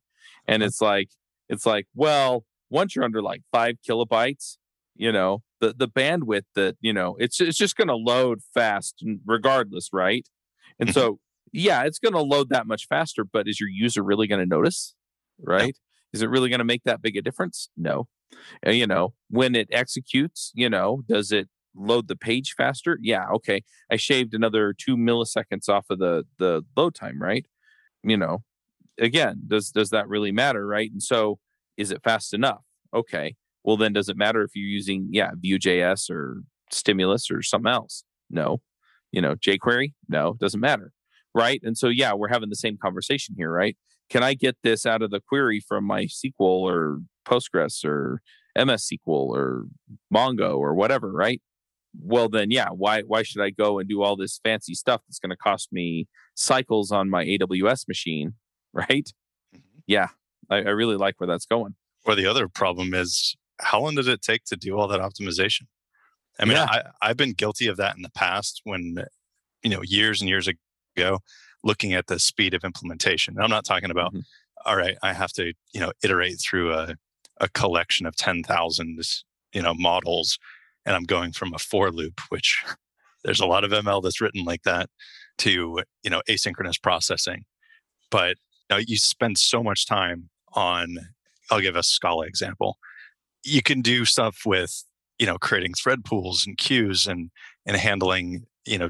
[0.48, 1.10] And it's like,
[1.50, 4.58] it's like, well, once you're under like five kilobytes,
[4.96, 9.04] you know, the the bandwidth that you know, it's it's just going to load fast
[9.26, 10.28] regardless, right?
[10.80, 10.92] And Mhm.
[10.92, 11.20] so,
[11.54, 13.26] yeah, it's going to load that much faster.
[13.26, 14.96] But is your user really going to notice?
[15.40, 15.78] Right?
[16.14, 17.70] Is it really going to make that big a difference?
[17.78, 18.08] No.
[18.66, 22.98] Uh, you know, when it executes, you know, does it load the page faster?
[23.02, 23.64] Yeah, okay.
[23.92, 27.46] I shaved another two milliseconds off of the the load time, right?
[28.04, 28.44] You know,
[29.00, 30.92] again, does does that really matter, right?
[30.92, 31.40] And so,
[31.78, 32.64] is it fast enough?
[32.94, 33.36] Okay.
[33.64, 38.04] Well, then, does it matter if you're using yeah Vue.js or Stimulus or something else?
[38.30, 38.62] No.
[39.12, 39.94] You know, jQuery?
[40.08, 40.94] No, doesn't matter,
[41.36, 41.60] right?
[41.64, 43.78] And so, yeah, we're having the same conversation here, right?
[44.10, 48.22] Can I get this out of the query from MySQL or Postgres or
[48.56, 49.66] MS SQL or
[50.14, 51.42] Mongo or whatever, right?
[52.02, 55.20] Well, then, yeah, why why should I go and do all this fancy stuff that's
[55.20, 58.34] going to cost me cycles on my AWS machine,
[58.74, 59.10] right?
[59.54, 59.80] Mm-hmm.
[59.88, 60.08] Yeah,
[60.50, 61.76] I, I really like where that's going.
[62.06, 65.64] Or the other problem is how long did it take to do all that optimization?
[66.40, 66.66] I mean, Yeah.
[66.66, 69.06] I, I've been guilty of that in the past when,
[69.64, 71.20] you know, years and years ago,
[71.64, 73.36] looking at the speed of implementation.
[73.36, 74.24] And I'm not talking about, Mhm.
[74.66, 76.96] all right, I have to, you know, iterate through a,
[77.40, 79.00] a collection of 10,000,
[79.54, 80.40] you know, models.
[80.86, 82.64] And I'm going from a for loop, which
[83.24, 84.90] there's a lot of ML that's written like that,
[85.40, 87.46] to, you know, asynchronous processing.
[88.10, 88.38] But
[88.70, 90.98] you, know, you spend so much time on,
[91.50, 92.78] I'll give a Scala example.
[93.44, 94.84] You can do stuff with,
[95.20, 97.32] you know, creating thread pools and queues and
[97.66, 98.90] and handling, you know,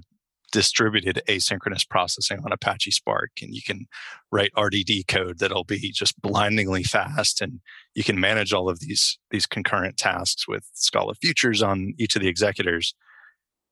[0.52, 3.32] distributed asynchronous processing on Apache Spark.
[3.42, 3.86] And you can
[4.32, 7.40] write RDD code that'll be just blindingly fast.
[7.42, 7.62] And
[7.96, 12.22] you can manage all of these these concurrent tasks with Scala futures on each of
[12.22, 12.94] the executors.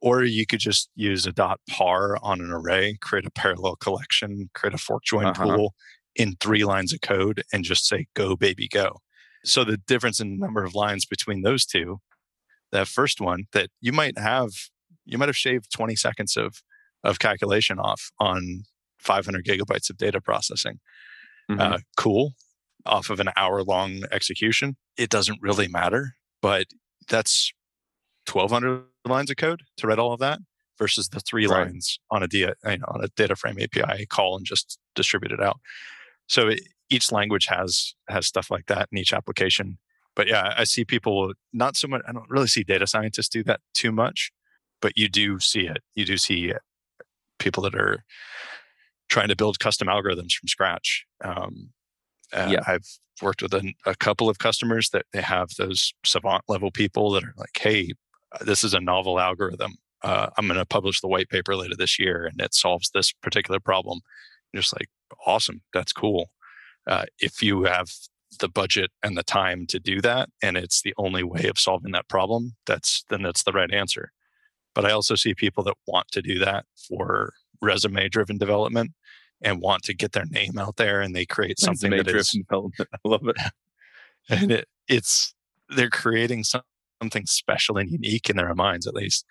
[0.01, 4.49] Or you could just use a dot par on an array, create a parallel collection,
[4.53, 5.43] create a fork join Uh-huh.
[5.43, 5.75] pool
[6.15, 9.01] in three lines of code and just say go baby go.
[9.45, 11.99] So the difference in number of lines between those two,
[12.71, 14.51] that first one that you might have
[15.05, 16.61] you might have shaved 20 seconds of
[17.03, 18.63] of calculation off on
[18.99, 20.79] 500 gigabytes of data processing.
[21.49, 21.59] Mhm.
[21.59, 22.33] Uh, cool.
[22.85, 26.67] Off of an hour long execution, it doesn't really matter, but
[27.07, 27.51] that's
[28.27, 30.39] 1200 lines of code to write all of that
[30.77, 31.67] versus the three Right.
[31.67, 35.31] lines on a, dia, you know, on a data frame API call and just distribute
[35.31, 35.59] it out.
[36.27, 39.77] So it, each language has has stuff like that in each application.
[40.15, 42.01] But yeah, I see people not so much.
[42.07, 44.31] I don't really see data scientists do that too much,
[44.81, 45.77] but you do see it.
[45.95, 46.53] You do see
[47.37, 48.03] people that are
[49.09, 51.05] trying to build custom algorithms from scratch.
[51.23, 51.69] Um,
[52.33, 52.63] uh, Yeah.
[52.67, 52.87] I've
[53.21, 57.23] worked with a, a couple of customers that they have those savant level people that
[57.23, 57.93] are like, "Hey,
[58.41, 59.75] this is a novel algorithm.
[60.03, 63.11] Uh, I'm going to publish the white paper later this year, and it solves this
[63.11, 64.01] particular problem."
[64.53, 64.89] And just like,
[65.25, 66.29] awesome, that's cool.
[66.87, 67.89] Uh, if you have
[68.39, 71.91] the budget and the time to do that, and it's the only way of solving
[71.91, 74.11] that problem, that's then that's the right answer.
[74.75, 78.91] But I also see people that want to do that for resume driven development
[79.41, 82.89] and want to get their name out there, and they create something that is development.
[82.93, 83.37] I love it.
[84.29, 85.33] and it, it's
[85.69, 86.61] they're creating some,
[87.01, 89.25] something special and unique in their minds at least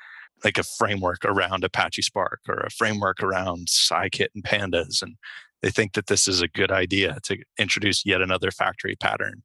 [0.45, 5.17] like a framework around apache spark or a framework around scikit and pandas and
[5.63, 9.43] they think that this is a good idea to introduce yet another factory pattern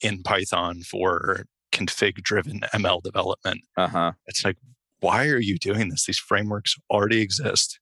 [0.00, 3.62] in python for config driven ML development.
[3.76, 4.12] Uh huh.
[4.26, 4.56] It's like,
[5.00, 6.06] why are you doing this?
[6.06, 7.78] These frameworks already exist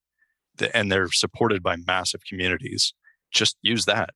[0.74, 2.94] and they're supported by massive communities.
[3.32, 4.10] Just use that.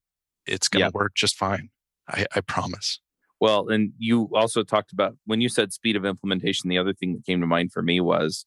[0.45, 0.93] It's going to Yep.
[0.93, 1.69] work just fine.
[2.07, 2.99] I, I promise.
[3.39, 7.13] Well, and you also talked about when you said speed of implementation, the other thing
[7.13, 8.45] that came to mind for me was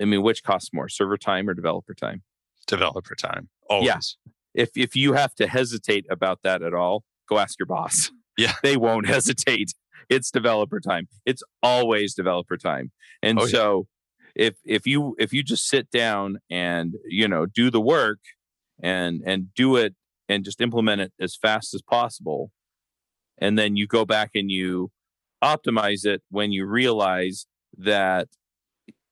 [0.00, 2.22] I mean, which costs more, server time or developer time?
[2.66, 3.48] Developer time.
[3.70, 4.16] Always.
[4.56, 8.10] If if you have to hesitate about that at all, go ask your boss.
[8.38, 8.52] Yeah.
[8.62, 9.72] They won't hesitate.
[10.10, 11.08] It's developer time.
[11.24, 12.92] It's always developer time.
[13.22, 13.50] And Oh, yeah.
[13.50, 13.86] so
[14.34, 18.18] if if you if you just sit down and, you know, do the work
[18.82, 19.94] and and do it
[20.28, 22.50] and just implement it as fast as possible
[23.38, 24.90] and then you go back and you
[25.42, 27.46] optimize it when you realize
[27.78, 28.28] that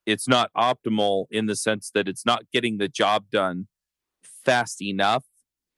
[0.05, 3.68] it's not optimal in the sense that it's not getting the job done
[4.45, 5.24] fast enough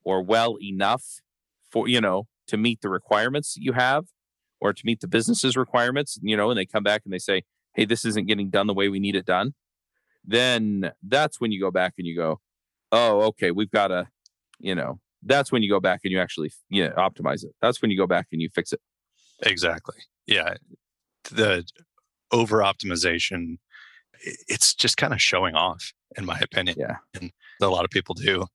[0.07, 1.21] or well enough
[1.71, 4.07] for you know to meet the requirements that you have
[4.61, 7.43] or to meet the business's requirements you know and they come back and they say
[7.75, 9.53] hey this isn't getting done the way we need it done
[10.25, 12.41] then that's when you go back and you go
[12.93, 14.07] oh okay we've got to
[14.59, 17.83] you know that's when you go back and you actually you know, optimize it that's
[17.83, 18.81] when you go back and you fix it
[19.43, 19.97] Exactly.
[20.27, 20.55] Yeah.
[21.31, 21.65] The
[22.33, 23.59] over optimization,
[24.23, 26.77] it's just kind of showing off, in my opinion.
[26.79, 26.97] Yeah.
[27.15, 28.47] And a lot of people do.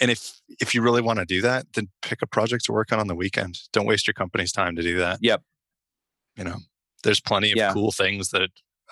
[0.00, 2.92] And if if you really want to do that, then pick a project to work
[2.92, 3.58] on on the weekend.
[3.72, 5.18] Don't waste your company's time to do that.
[5.22, 5.42] Yep.
[6.36, 6.56] You know,
[7.04, 7.72] there's plenty of Yeah.
[7.72, 8.50] cool things that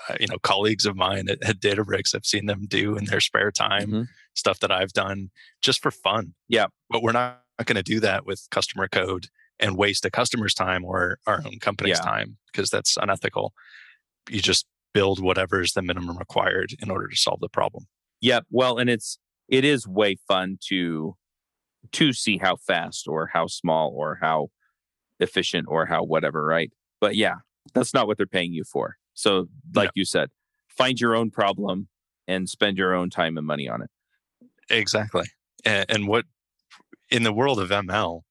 [0.08, 3.20] uh, you know colleagues of mine at, at Databricks have seen them do in their
[3.20, 3.90] spare time.
[3.90, 4.06] Mhm.
[4.34, 5.30] Stuff that I've done
[5.62, 6.34] just for fun.
[6.48, 6.66] Yeah.
[6.90, 9.28] But we're not going to do that with customer code
[9.58, 12.04] and waste a customer's time or our own company's Yeah.
[12.04, 13.54] time because that's unethical.
[14.28, 17.86] You just build whatever is the minimum required in order to solve the problem.
[18.20, 18.44] Yep.
[18.50, 19.18] Well, and it's
[19.48, 21.16] it is way fun to
[21.92, 24.48] to see how fast or how small or how
[25.20, 26.70] efficient or how whatever, right?
[27.00, 27.36] But yeah,
[27.74, 28.96] that's not what they're paying you for.
[29.14, 30.28] So, like you said,
[30.68, 31.88] find your own problem
[32.26, 33.90] and spend your own time and money on it.
[34.68, 35.26] Exactly.
[35.64, 36.24] And, and what
[37.10, 38.22] in the world of ML,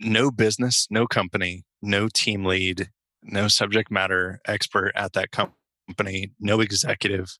[0.00, 2.88] no business, no company, no team lead,
[3.22, 7.36] no subject matter expert at that company, no executive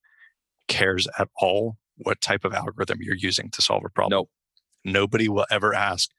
[0.69, 4.11] cares at all what type of algorithm you're using to solve a problem.
[4.19, 4.31] Nope.
[4.85, 6.11] Nobody will ever ask,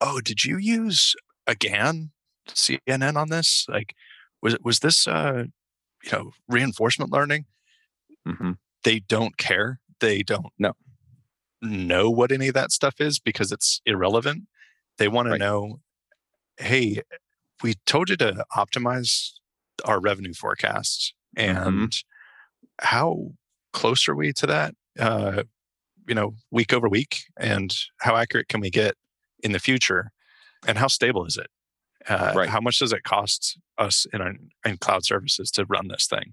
[0.00, 1.14] "Oh, did you use
[1.46, 2.10] a GAN
[2.48, 3.66] CNN on this?
[3.68, 3.94] Like,
[4.42, 5.44] was was this uh,
[6.04, 7.46] you know reinforcement learning?"
[8.26, 8.52] hmm
[8.84, 9.80] they don't care.
[10.00, 10.74] They don't No.
[11.60, 14.44] know what any of that stuff is because it's irrelevant.
[14.98, 15.38] They want Right.
[15.38, 15.80] to know,
[16.58, 17.02] hey,
[17.62, 19.32] we told you to optimize
[19.84, 21.82] our revenue forecasts, Mm-hmm.
[21.84, 22.02] and
[22.80, 23.32] how
[23.72, 24.74] close are we to that?
[24.98, 25.42] Uh,
[26.06, 28.94] you know, week over week, and how accurate can we get
[29.42, 30.10] in the future,
[30.66, 31.48] and how stable is it?
[32.08, 32.48] Uh, Right.
[32.48, 34.32] How much does it cost us in, our,
[34.64, 36.32] in cloud services to run this thing?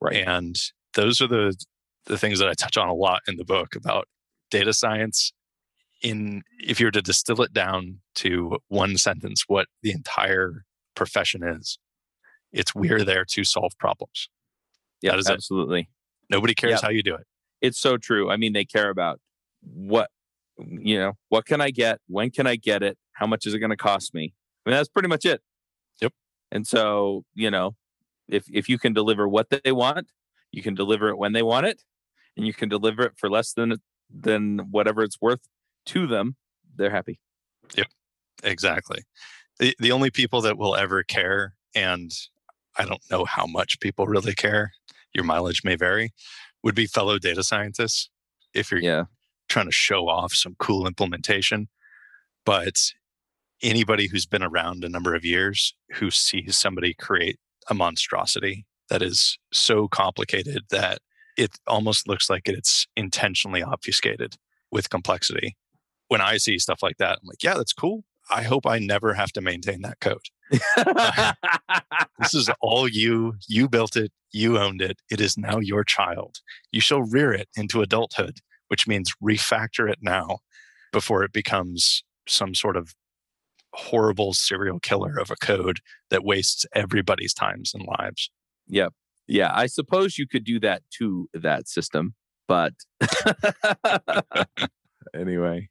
[0.00, 0.26] Right.
[0.26, 0.56] And
[0.94, 1.54] those are the
[2.06, 4.06] the things that I touch on a lot in the book about
[4.50, 5.32] data science.
[6.02, 11.42] In if you were to distill it down to one sentence, what the entire profession
[11.42, 11.78] is,
[12.52, 14.28] it's we're there to solve problems.
[15.02, 15.32] Yeah, is it.
[15.32, 15.88] absolutely.
[16.28, 16.82] Nobody cares Yep.
[16.82, 17.26] how you do it.
[17.60, 18.30] It's so true.
[18.30, 19.20] I mean, they care about
[19.60, 20.10] what
[20.58, 22.00] you know, what can I get?
[22.08, 22.98] When can I get it?
[23.12, 24.34] How much is it going to cost me?
[24.64, 25.42] I mean, that's pretty much it.
[26.00, 26.12] Yep.
[26.50, 27.76] And so, you know,
[28.28, 30.08] if if you can deliver what they want,
[30.52, 31.82] you can deliver it when they want it,
[32.36, 33.76] and you can deliver it for less than
[34.10, 35.48] than whatever it's worth
[35.86, 36.36] to them,
[36.74, 37.18] they're happy.
[37.76, 37.88] Yep.
[38.42, 39.02] Exactly.
[39.58, 42.12] The the only people that will ever care, and
[42.76, 44.72] I don't know how much people really care,
[45.14, 46.12] your mileage may vary,
[46.66, 48.10] would be fellow data scientists.
[48.52, 49.04] If you're Yeah.
[49.48, 51.68] trying to show off some cool implementation.
[52.44, 52.92] But
[53.62, 57.38] anybody who's been around a number of years who sees somebody create
[57.68, 60.98] a monstrosity that is so complicated that
[61.36, 64.34] it almost looks like it's intentionally obfuscated
[64.72, 65.56] with complexity.
[66.08, 68.02] When I see stuff like that, I'm like, yeah, that's cool.
[68.30, 70.26] I hope I never have to maintain that code.
[70.76, 71.32] Uh,
[72.18, 73.34] this is all you.
[73.48, 74.12] You built it.
[74.32, 75.00] You owned it.
[75.10, 76.38] It is now your child.
[76.72, 80.38] You shall rear it into adulthood, which means refactor it now
[80.92, 82.94] before it becomes some sort of
[83.72, 88.30] horrible serial killer of a code that wastes everybody's times and lives.
[88.68, 88.92] Yep.
[89.28, 92.14] Yeah, I suppose you could do that to that system,
[92.46, 92.72] but
[95.14, 95.68] anyway,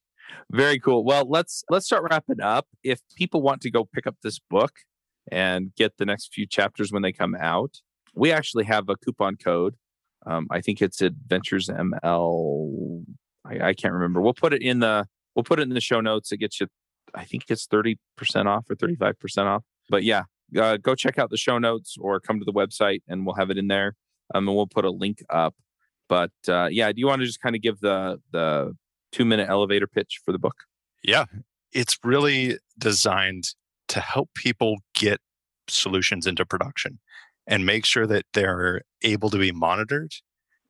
[0.52, 1.04] very cool.
[1.04, 2.68] Well, let's let's start wrapping up.
[2.84, 4.72] If people want to go pick up this book
[5.32, 7.82] and get the next few chapters when they come out,
[8.14, 9.76] we actually have a coupon code.
[10.26, 13.04] Um, I think it's Adventures ML.
[13.46, 14.22] I, I can't remember.
[14.22, 15.06] We'll put it in the
[15.36, 16.32] we'll put it in the show notes.
[16.32, 16.68] It gets you.
[17.14, 19.64] I think it's thirty percent off or thirty five percent off.
[19.90, 20.24] But yeah,
[20.60, 23.50] uh, go check out the show notes or come to the website and we'll have
[23.50, 23.96] it in there.
[24.34, 25.54] Um, and we'll put a link up.
[26.10, 28.76] But uh, yeah, do you want to just kind of give the the
[29.16, 30.56] two minute elevator pitch for the book?
[31.04, 31.26] Yeah,
[31.72, 33.46] it's really designed
[33.88, 35.22] to help people get
[35.70, 37.00] solutions into production
[37.48, 40.12] and make sure that they're able to be monitored,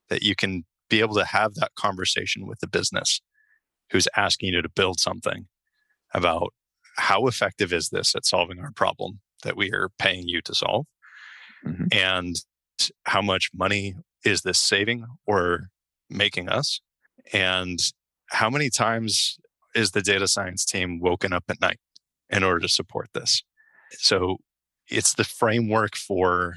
[0.10, 3.22] that you can be able to have that conversation with the business
[3.92, 5.48] who's asking you to build something
[6.14, 6.54] about
[6.98, 10.86] how effective is this at solving our problem that we are paying you to solve
[11.66, 11.86] mm-hmm.
[11.92, 12.36] and
[13.06, 15.70] how much money is this saving or
[16.10, 16.82] making us
[17.34, 17.80] and
[18.32, 19.38] how many times
[19.76, 21.80] is the data science team woken up at night
[22.30, 23.44] in order to support this
[23.92, 24.38] so
[24.90, 26.56] it's the framework for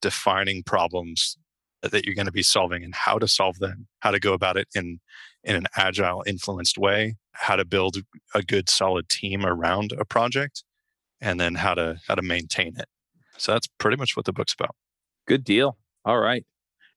[0.00, 1.36] defining problems
[1.82, 4.56] that you're going to be solving and how to solve them, how to go about
[4.56, 5.00] it in
[5.42, 7.98] in an agile, influenced way, how to build
[8.34, 10.64] a good, solid team around a project,
[11.20, 12.86] and then how to how to maintain it.
[13.36, 14.74] So that's pretty much what the book's about.
[15.26, 15.76] Good deal.
[16.04, 16.44] All right.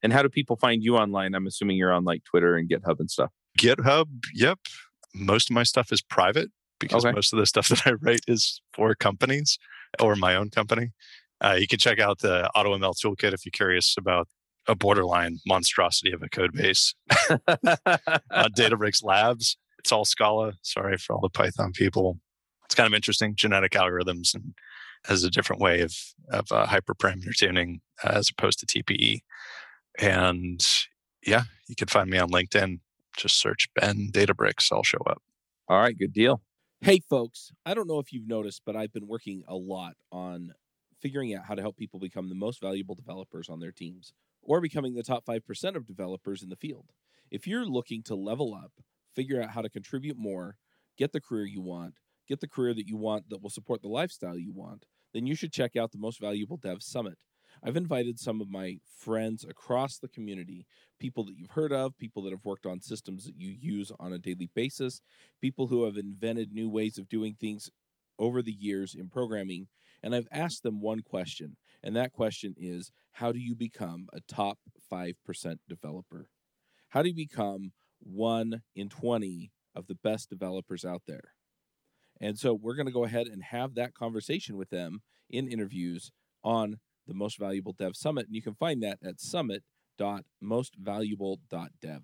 [0.04, 1.34] And how do people find you online?
[1.34, 3.32] I'm assuming you're on like Twitter and GitHub and stuff.
[3.58, 4.60] GitHub, yep.
[5.14, 6.50] Most of my stuff is private
[6.80, 7.14] because okay.
[7.14, 9.58] most of the stuff that I write is for companies
[10.00, 10.92] or my own company.
[11.44, 14.28] Uh, you can check out the AutoML toolkit if you're curious about
[14.68, 16.94] a borderline monstrosity of a code base.
[17.30, 20.54] uh, Databricks Labs, it's all Scala.
[20.64, 22.20] Sorry for all the Python people.
[22.66, 23.36] It's kind of interesting.
[23.36, 24.54] Genetic algorithms and
[25.08, 25.96] as a different way of
[26.30, 29.22] of uh, hyperparameter tuning uh, as opposed to TPE.
[30.00, 30.66] And
[31.26, 32.80] yeah, you can find me on LinkedIn.
[33.18, 34.72] Just search Ben Databricks.
[34.72, 35.22] I'll show up.
[35.68, 36.42] All right, good deal.
[36.82, 37.52] Hey, folks.
[37.66, 40.54] I don't know if you've noticed, but I've been working a lot on
[41.02, 44.62] figuring out how to help people become the most valuable developers on their teams or
[44.62, 46.92] becoming the top 5% of developers in the field.
[47.32, 48.72] If you're looking to level up,
[49.16, 50.58] figure out how to contribute more,
[50.98, 51.96] get the career you want,
[52.28, 55.36] get the career that you want that will support the lifestyle you want, then you
[55.36, 57.18] should check out the Most Valuable Dev Summit.
[57.64, 60.66] I've invited some of my friends across the community,
[61.00, 64.14] people that you've heard of, people that have worked on systems that you use on
[64.14, 65.02] a daily basis,
[65.42, 67.70] people who have invented new ways of doing things
[68.20, 69.68] over the years in programming,
[70.02, 74.20] and I've asked them one question and that question is how do you become a
[74.22, 74.60] top
[74.92, 75.16] 5%
[75.68, 76.30] developer?
[76.90, 81.34] How do you become one in 20 of the best developers out there?
[82.20, 86.12] And so we're going to go ahead and have that conversation with them in interviews
[86.44, 86.78] on
[87.08, 88.28] the Most Valuable Dev Summit.
[88.28, 92.02] And you can find that at summit.mostvaluable.dev.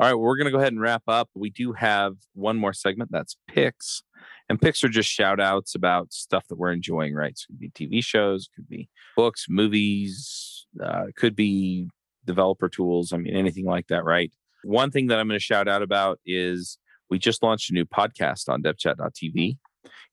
[0.00, 1.28] All right, well, we're going to go ahead and wrap up.
[1.34, 4.02] We do have one more segment that's picks.
[4.48, 7.36] And picks are just shout outs about stuff that we're enjoying, right?
[7.36, 11.90] So it could be TV shows, could be books, movies, uh, could be
[12.24, 13.12] developer tools.
[13.12, 14.32] I mean, anything like that, right?
[14.64, 16.78] One thing that I'm going to shout out about is
[17.10, 19.58] we just launched a new podcast on devchat.tv.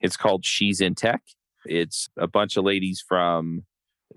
[0.01, 1.21] It's called She's in Tech.
[1.65, 3.63] It's a bunch of ladies from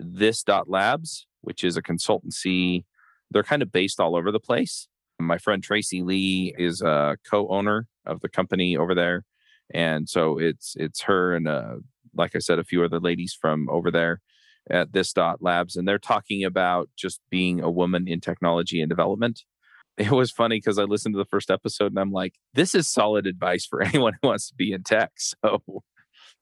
[0.03, 2.85] this dot labs, which is a consultancy.
[3.29, 4.87] They're kind of based all over the place.
[5.19, 9.23] My friend Tracy Lee is a co-owner of the company over there,
[9.73, 11.75] and so it's it's her and uh,
[12.15, 14.21] like I said, a few other ladies from over there
[14.69, 18.89] at this dot labs, and they're talking about just being a woman in technology and
[18.89, 19.43] development.
[19.97, 22.87] It was funny because I listened to the first episode and I'm like, this is
[22.87, 25.11] solid advice for anyone who wants to be in tech.
[25.17, 25.61] So,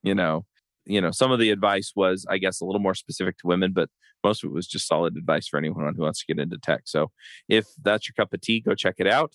[0.04, 0.46] you know,
[0.90, 3.74] you know, some of the advice was, I guess, a little more specific to women,
[3.74, 3.90] but
[4.24, 6.82] most of it was just solid advice for anyone who wants to get into tech.
[6.86, 7.12] So
[7.48, 9.34] if that's your cup of tea, go check it out.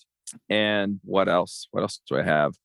[0.49, 1.67] And what else?
[1.71, 2.55] What else do I have?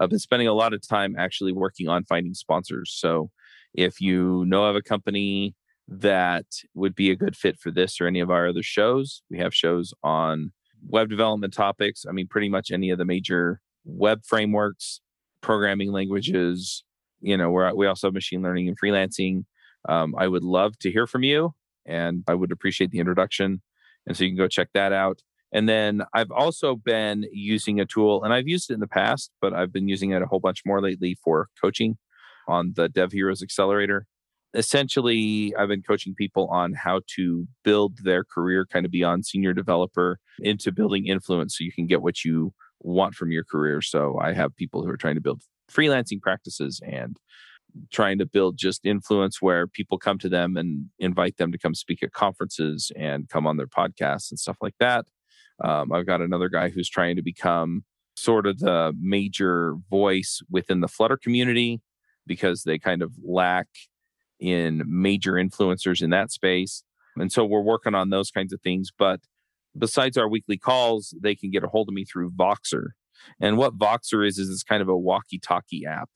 [0.00, 2.92] I've been spending a lot of time actually working on finding sponsors.
[2.92, 3.30] So
[3.72, 5.54] if you know of a company
[5.86, 9.38] that would be a good fit for this or any of our other shows, we
[9.38, 10.52] have shows on
[10.88, 12.04] web development topics.
[12.08, 15.00] I mean, pretty much any of the major web frameworks,
[15.40, 16.84] programming languages.
[17.20, 19.44] You know, we're, we also have machine learning and freelancing.
[19.88, 21.54] Um, I would love to hear from you
[21.86, 23.62] and I would appreciate the introduction.
[24.06, 25.22] And so you can go check that out.
[25.52, 29.32] And then I've also been using a tool, and I've used it in the past,
[29.40, 31.98] but I've been using it a whole bunch more lately for coaching
[32.46, 34.06] on the Dev Heroes Accelerator.
[34.54, 39.52] Essentially, I've been coaching people on how to build their career kind of beyond senior
[39.52, 43.80] developer into building influence so you can get what you want from your career.
[43.80, 47.16] So I have people who are trying to build freelancing practices and
[47.92, 51.74] trying to build just influence where people come to them and invite them to come
[51.74, 55.06] speak at conferences and come on their podcasts and stuff like that.
[55.62, 57.84] Um, I've got another guy who's trying to become
[58.16, 61.80] sort of the major voice within the Flutter community
[62.26, 63.66] because they kind of lack
[64.38, 66.82] in major influencers in that space.
[67.16, 68.90] And so we're working on those kinds of things.
[68.96, 69.20] But
[69.76, 72.88] besides our weekly calls, they can get a hold of me through Voxer.
[73.40, 76.10] And what Voxer is, is it's kind of a walkie talkie app.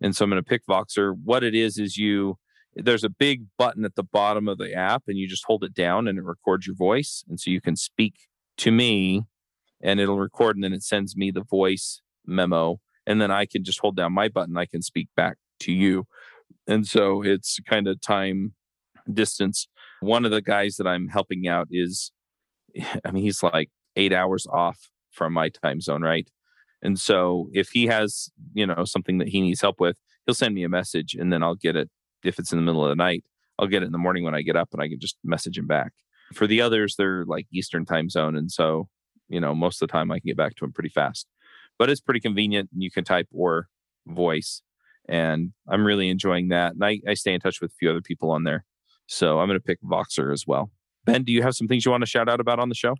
[0.00, 1.14] And so I'm going to pick Voxer.
[1.22, 2.38] What it is, is you
[2.74, 5.74] there's a big button at the bottom of the app and you just hold it
[5.74, 8.14] down and it records your voice and so you can speak
[8.56, 9.22] to me
[9.82, 13.64] and it'll record and then it sends me the voice memo and then i can
[13.64, 16.06] just hold down my button i can speak back to you
[16.66, 18.54] and so it's kind of time
[19.12, 19.68] distance
[20.00, 22.12] one of the guys that i'm helping out is
[23.04, 26.28] i mean he's like eight hours off from my time zone right?
[26.82, 29.96] And so if he has you know something that he needs help with
[30.26, 31.88] he'll send me a message and then i'll get it.
[32.24, 33.24] If it's in the middle of the night
[33.58, 35.56] i'll get it in the morning when i get up and i can just message
[35.56, 35.92] him back.
[36.34, 38.88] For the others they're like eastern time zone and so
[39.28, 41.26] you know most of the time i can get back to him pretty fast.
[41.78, 43.68] But it's pretty convenient and you can type or
[44.06, 44.62] voice
[45.08, 48.02] and i'm really enjoying that and i, I stay in touch with a few other
[48.02, 48.64] people on there.
[49.06, 50.70] So i'm going to pick voxer as well.
[51.04, 52.94] Ben do you have some things you want to shout out about on the show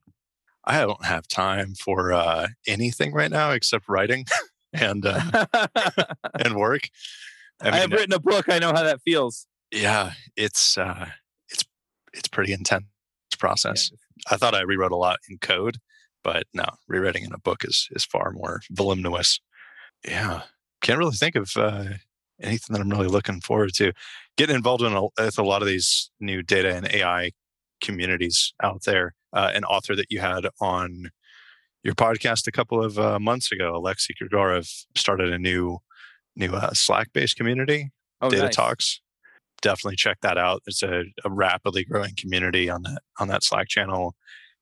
[0.64, 4.26] I don't have time for uh, anything right now except writing
[4.72, 5.46] and uh,
[6.44, 6.88] and work.
[7.60, 8.48] I, mean, I, have written a book.
[8.48, 9.46] I know how that feels.
[9.70, 11.08] Yeah, it's uh,
[11.48, 11.64] it's
[12.12, 12.84] it's pretty intense
[13.38, 13.90] process.
[13.90, 14.34] Yeah.
[14.34, 15.78] I thought I rewrote a lot in code,
[16.22, 19.40] but no, rewriting in a book is is far more voluminous.
[20.06, 20.42] Yeah,
[20.80, 21.84] can't really think of uh,
[22.40, 23.92] anything that I'm really looking forward to.
[24.36, 27.32] Getting involved in a, with a lot of these new data and AI
[27.82, 29.14] communities out there.
[29.32, 31.10] Uh, an author that you had on
[31.82, 35.78] your podcast a couple of uh, months ago, Alexey Grigorev, started a new
[36.34, 37.90] new uh, Slack based community,
[38.22, 38.56] oh, Data nice.
[38.56, 39.00] Talks.
[39.60, 40.62] Definitely check that out.
[40.66, 44.14] It's a, a, rapidly growing community on that on that Slack channel.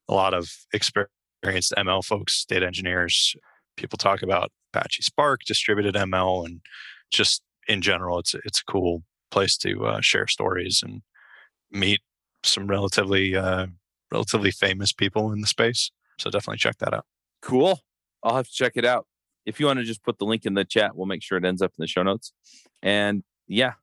[0.09, 3.35] A lot of experienced ML folks, data engineers.
[3.77, 6.61] People talk about Apache Spark, distributed ML, and
[7.11, 11.03] just in general, it's it's a cool place to uh, share stories and
[11.71, 12.01] meet
[12.43, 13.67] some relatively uh,
[14.13, 15.91] relatively famous people in the space.
[16.19, 17.07] So definitely check that out.
[17.43, 17.81] Cool.
[18.23, 19.07] I'll have to check it out.
[19.47, 21.45] If you want to just put the link in the chat, we'll make sure it
[21.45, 22.33] ends up in the show notes.
[22.83, 23.75] And yeah,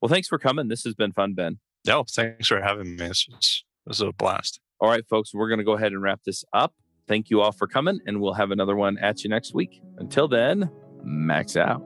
[0.00, 0.68] well, thanks for coming.
[0.68, 1.58] This has been fun, Ben.
[1.86, 3.08] No, thanks for having me.
[3.08, 4.60] This was, this was a blast.
[4.80, 6.74] All right, folks, we're going to go ahead and wrap this up.
[7.06, 9.82] Thank you all for coming, and we'll have another one at you next week.
[9.98, 10.70] Until then,
[11.02, 11.82] max out.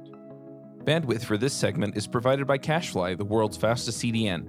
[0.85, 4.49] Bandwidth for this segment is provided by CacheFly, the world's fastest CDN.